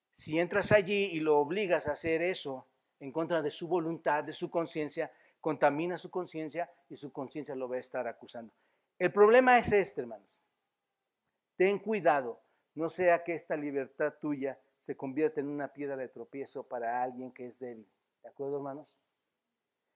[0.10, 2.66] si entras allí y lo obligas a hacer eso
[3.00, 7.70] en contra de su voluntad, de su conciencia, contamina su conciencia y su conciencia lo
[7.70, 8.54] va a estar acusando.
[8.98, 10.38] El problema es este, hermanos.
[11.56, 12.42] Ten cuidado,
[12.76, 17.32] no sea que esta libertad tuya se convierta en una piedra de tropiezo para alguien
[17.32, 17.88] que es débil.
[18.24, 18.98] ¿De acuerdo, hermanos?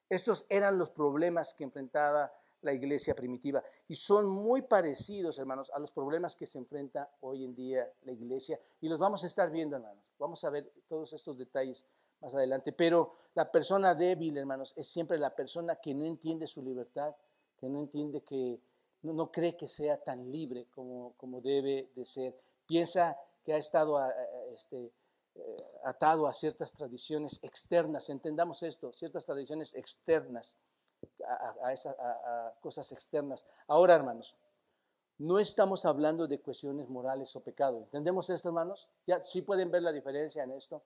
[0.10, 2.32] Estos eran los problemas que enfrentaba
[2.62, 7.44] la iglesia primitiva y son muy parecidos, hermanos, a los problemas que se enfrenta hoy
[7.44, 10.04] en día la iglesia y los vamos a estar viendo, hermanos.
[10.18, 11.86] Vamos a ver todos estos detalles
[12.24, 16.62] más adelante, pero la persona débil, hermanos, es siempre la persona que no entiende su
[16.64, 17.14] libertad,
[17.58, 18.60] que no entiende que
[19.02, 22.40] no, cree que sea tan libre como, como debe de ser.
[22.66, 24.00] Piensa que ha estado
[24.54, 24.92] este,
[25.36, 30.58] eh, atado a ciertas tradiciones externas, entendamos esto, ciertas tradiciones externas
[31.28, 33.46] a, cosas externas.
[33.68, 34.38] Ahora, hermanos,
[35.18, 37.80] no estamos hablando de cuestiones morales o pecado.
[37.80, 38.88] ¿Entendemos esto, hermanos?
[39.06, 40.84] Ya sí pueden ver la diferencia en esto.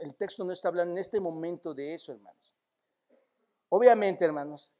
[0.00, 2.54] El texto no está hablando en este momento de eso, hermanos.
[3.68, 4.74] Obviamente, hermanos,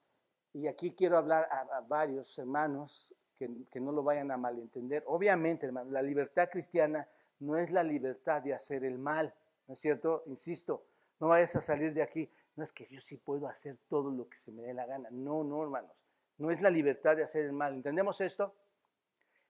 [0.52, 5.04] y aquí quiero hablar a, varios hermanos que, que, no lo vayan a malentender.
[5.06, 7.08] Obviamente, hermanos, la libertad cristiana
[7.40, 9.34] no es la libertad de hacer el mal,
[9.66, 10.22] ¿no es cierto?
[10.26, 10.84] Insisto,
[11.20, 14.28] no vayas a salir de aquí no es que yo sí puedo hacer todo lo
[14.28, 15.10] que se me dé la gana.
[15.12, 16.04] No, no, hermanos.
[16.38, 17.74] No es la libertad de hacer el mal.
[17.74, 18.54] ¿Entendemos esto?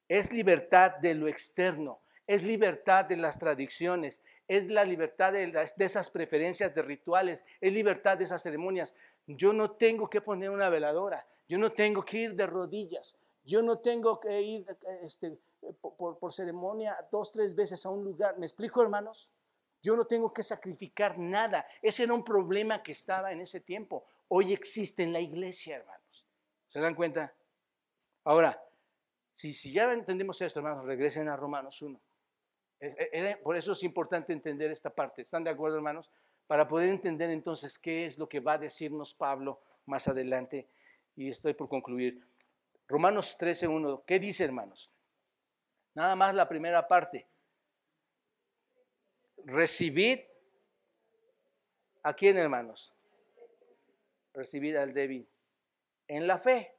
[0.08, 2.00] Es libertad de lo externo.
[2.26, 4.20] Es libertad de las tradiciones.
[4.48, 7.42] Es la libertad de, esas preferencias de rituales.
[7.60, 8.94] Es libertad de esas ceremonias.
[9.26, 11.26] Yo no tengo que poner una veladora.
[11.48, 13.16] Yo no tengo que ir de rodillas.
[13.44, 14.66] Yo no tengo que ir
[15.02, 15.38] este,
[15.80, 18.38] por, por ceremonia dos, tres veces a un lugar.
[18.38, 19.30] ¿Me explico, hermanos?
[19.82, 21.66] Yo no tengo que sacrificar nada.
[21.82, 24.04] Ese era un problema que estaba en ese tiempo.
[24.28, 26.26] Hoy existe en la iglesia, hermanos.
[26.68, 27.32] ¿Se dan cuenta?
[28.24, 28.60] Ahora,
[29.32, 32.00] si, si ya entendemos esto, hermanos, regresen a Romanos 1.
[32.80, 35.22] E, por eso es importante entender esta parte.
[35.22, 36.10] ¿Están de acuerdo, hermanos?
[36.46, 40.68] Para poder entender entonces qué es lo que va a decirnos Pablo más adelante.
[41.16, 42.20] Y estoy por concluir.
[42.88, 44.04] Romanos 13.1.
[44.06, 44.90] ¿Qué dice, hermanos?
[45.94, 47.26] Nada más la primera parte
[49.46, 50.20] recibid
[52.02, 52.92] a quién, hermanos?
[54.34, 55.28] Recibid al débil
[56.08, 56.72] en la fe.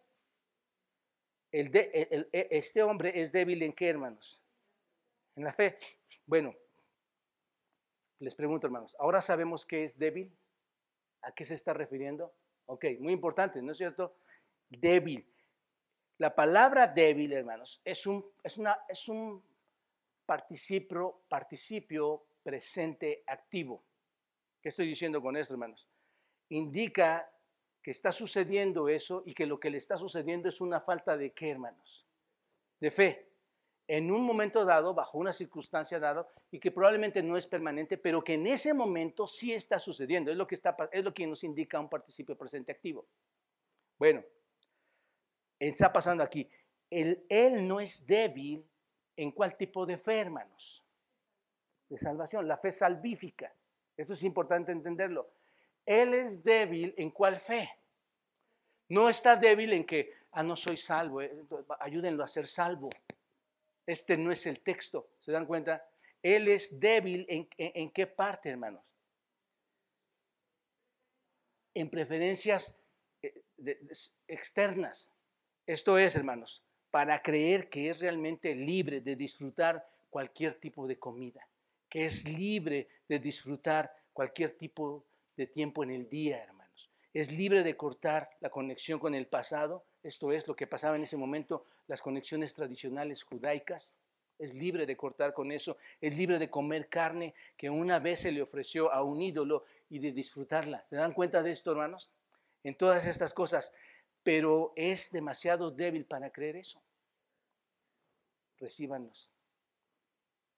[1.52, 4.40] El de, este hombre es débil en qué, hermanos?
[5.38, 5.78] En la fe.
[6.26, 6.54] Bueno,
[8.20, 10.36] les pregunto, hermanos, ¿ahora sabemos qué es débil?
[11.22, 12.34] ¿A qué se está refiriendo?
[12.66, 14.18] Ok, muy importante, ¿no es cierto?
[14.68, 15.32] Débil.
[16.18, 19.44] La palabra débil, hermanos, es un, es una, es un
[20.26, 23.84] participio, participio presente activo.
[24.60, 25.88] ¿Qué estoy diciendo con esto, hermanos?
[26.50, 27.32] Indica
[27.84, 31.32] que está sucediendo eso y que lo que le está sucediendo es una falta de
[31.32, 32.08] qué, hermanos?
[32.80, 33.27] De fe.
[33.88, 38.24] En un momento dado, bajo una circunstancia dada, y que probablemente no es permanente, pero
[38.24, 40.30] que en ese momento sí está sucediendo.
[40.30, 43.06] Es lo que, está, es lo que nos indica un participio presente activo.
[43.98, 44.24] Bueno,
[45.58, 46.50] está pasando aquí.
[46.90, 48.66] El, él no es débil
[49.16, 50.84] en cuál tipo de fe, hermanos
[51.90, 53.54] de salvación, la fe salvífica.
[53.96, 55.32] Esto es importante entenderlo.
[55.86, 57.70] Él es débil en cuál fe.
[58.90, 61.34] No está débil en que, ah, no soy salvo, eh,
[61.80, 62.90] ayúdenlo a ser salvo.
[63.88, 65.84] Este no es el texto, ¿se dan cuenta?
[66.22, 68.84] Él es débil en, qué parte, hermanos?
[71.74, 72.76] En preferencias
[73.24, 73.44] eh,
[74.28, 75.12] externas.
[75.66, 81.48] Esto es, hermanos, para creer que es realmente libre de disfrutar cualquier tipo de comida
[81.90, 86.92] que es libre de disfrutar cualquier tipo de tiempo en el día, hermanos.
[87.14, 91.04] Es libre de cortar la conexión con el pasado, esto es lo que pasaba en
[91.04, 93.98] ese momento, las conexiones tradicionales judaicas,
[94.40, 98.32] es libre de cortar con eso, es libre de comer carne que una vez se
[98.32, 100.86] le ofreció a un ídolo y de disfrutarla.
[100.86, 102.12] ¿Se dan cuenta de esto, hermanos?
[102.64, 103.74] En todas estas cosas,
[104.24, 106.82] pero es demasiado débil para creer eso.
[108.60, 109.32] Recíbanos.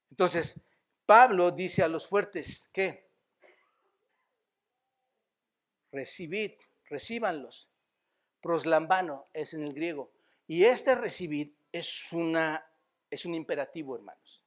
[0.09, 0.59] Entonces,
[1.05, 3.09] Pablo dice a los fuertes, ¿qué?
[5.91, 6.51] Recibid,
[6.85, 7.68] recíbanlos.
[8.41, 10.11] Proslambano es en el griego.
[10.47, 12.65] Y este recibid es una
[13.09, 14.43] es un imperativo, hermanos.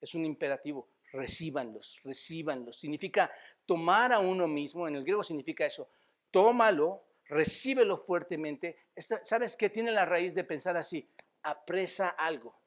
[0.00, 0.88] Es un imperativo.
[1.12, 2.78] Recíbanlos, recíbanlos.
[2.78, 3.30] Significa
[3.64, 5.88] tomar a uno mismo, en el griego significa eso.
[6.30, 8.88] Tómalo, recíbelo fuertemente.
[8.96, 11.08] ¿Sabes qué tiene la raíz de pensar así?
[11.42, 12.58] Apresa algo.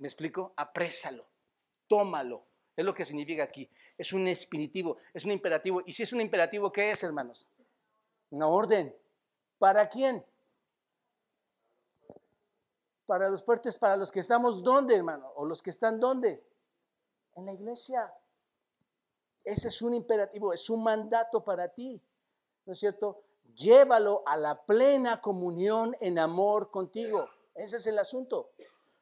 [0.00, 0.52] ¿Me explico?
[0.56, 1.26] Aprésalo.
[1.86, 2.46] Tómalo.
[2.76, 3.68] Es lo que significa aquí.
[3.96, 5.82] Es un espiritivo, es un imperativo.
[5.84, 7.50] Y si es un imperativo, ¿qué es, hermanos?
[8.30, 8.94] Una orden.
[9.58, 10.24] ¿Para quién?
[13.08, 15.32] para los fuertes, para los que estamos ¿dónde, hermano?
[15.36, 16.46] O los que están ¿dónde?
[17.36, 18.12] En la iglesia.
[19.44, 22.02] Ese es un imperativo, es un mandato para ti.
[22.66, 23.22] ¿No es cierto?
[23.54, 27.26] Llévalo a la plena comunión en amor contigo.
[27.54, 28.50] Ese es el asunto.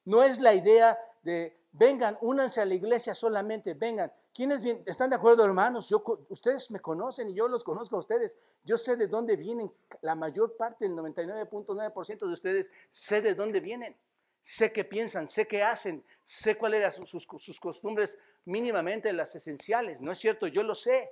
[0.05, 4.13] No es la idea de, vengan, únanse a la iglesia solamente, vengan.
[4.35, 5.89] ¿Quiénes están de acuerdo, hermanos?
[5.89, 8.37] Yo, ustedes me conocen y yo los conozco a ustedes.
[8.65, 9.71] Yo sé de dónde vienen.
[10.01, 13.97] La mayor parte, el 99.9% de ustedes, sé de dónde vienen.
[14.43, 20.01] Sé qué piensan, sé qué hacen, sé cuáles eran sus, sus costumbres mínimamente las esenciales.
[20.01, 20.47] ¿No es cierto?
[20.47, 21.11] Yo lo sé.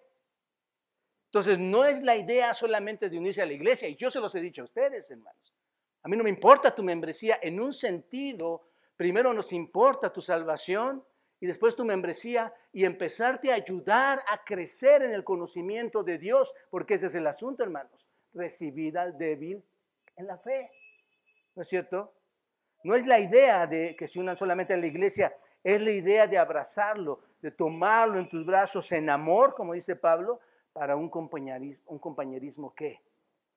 [1.26, 3.88] Entonces, no es la idea solamente de unirse a la iglesia.
[3.88, 5.52] Y yo se los he dicho a ustedes, hermanos.
[6.04, 11.04] A mí no me importa tu membresía en un sentido Primero nos importa tu salvación
[11.40, 16.54] y después tu membresía y empezarte a ayudar a crecer en el conocimiento de Dios,
[16.70, 18.08] porque ese es el asunto, hermanos.
[18.32, 19.62] Recibir al débil
[20.16, 20.70] en la fe.
[21.54, 22.12] ¿No es cierto?
[22.84, 26.26] No es la idea de que se unan solamente en la iglesia, es la idea
[26.26, 30.40] de abrazarlo, de tomarlo en tus brazos en amor, como dice Pablo,
[30.72, 33.00] para un compañerismo, un compañerismo ¿qué?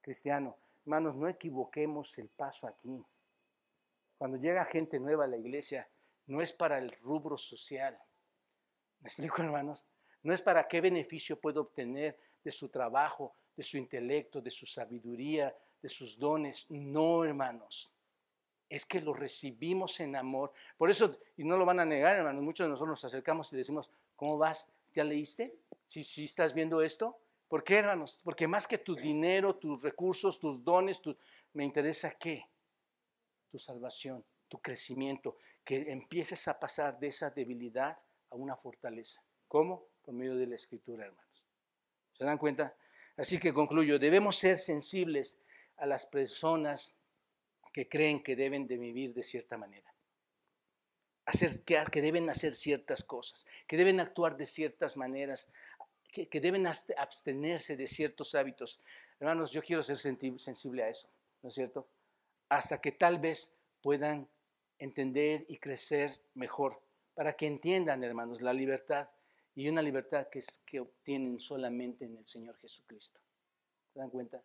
[0.02, 0.56] Cristiano.
[0.84, 3.04] Hermanos, no equivoquemos el paso aquí.
[4.18, 5.88] Cuando llega gente nueva a la iglesia,
[6.26, 7.98] no es para el rubro social.
[9.00, 9.86] ¿Me explico, hermanos?
[10.24, 14.66] No es para qué beneficio puedo obtener de su trabajo, de su intelecto, de su
[14.66, 16.66] sabiduría, de sus dones.
[16.70, 17.92] No, hermanos.
[18.70, 20.52] Es que lo recibimos en amor.
[20.78, 23.56] Por eso, y no lo van a negar, hermanos, muchos de nosotros nos acercamos y
[23.56, 24.68] decimos, ¿cómo vas?
[24.94, 25.56] ¿Ya leíste?
[25.86, 27.18] ¿Sí, sí estás viendo esto?
[27.48, 28.22] ¿Por qué, hermanos?
[28.24, 31.00] Porque más que tu dinero, tus recursos, tus dones,
[31.54, 32.44] me interesa qué?
[33.50, 37.98] Tu salvación, tu crecimiento, que empieces a pasar de esa debilidad
[38.30, 39.24] a una fortaleza.
[39.48, 39.88] ¿Cómo?
[40.02, 41.46] Por medio de la escritura, hermanos.
[42.14, 42.76] ¿Se dan cuenta?
[43.16, 45.40] Así que concluyo, debemos ser sensibles
[45.78, 46.98] a las personas
[47.74, 49.94] que creen que deben de vivir de cierta manera.
[51.26, 55.50] Hacer, que, deben hacer ciertas cosas, que deben actuar de ciertas maneras,
[56.12, 58.80] que deben abstenerse de ciertos hábitos.
[59.20, 61.10] Hermanos, yo quiero ser sensible a eso,
[61.42, 61.90] ¿no es cierto?
[62.50, 64.28] Hasta que tal vez puedan
[64.80, 66.82] entender y crecer mejor,
[67.14, 69.10] para que entiendan, hermanos, la libertad
[69.56, 73.22] y una libertad que, es, que obtienen solamente en el Señor Jesucristo.
[73.92, 74.44] ¿Se dan cuenta?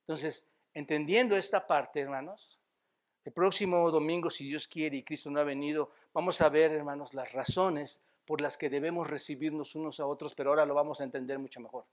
[0.00, 2.60] Entonces, entendiendo esta parte, hermanos,
[3.24, 7.14] el próximo domingo, si Dios quiere y Cristo no ha venido, vamos a ver, hermanos,
[7.14, 11.04] las razones por las que debemos recibirnos unos a otros, pero ahora lo vamos a
[11.04, 11.86] entender mucho mejor.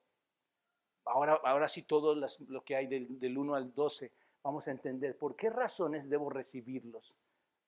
[1.06, 4.12] Ahora, ahora sí todo lo que hay del, del 1 al 12
[4.48, 7.18] vamos a entender por qué razones debo recibirlos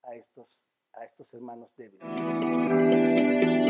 [0.03, 0.63] a estos,
[0.93, 3.68] a estos hermanos débiles.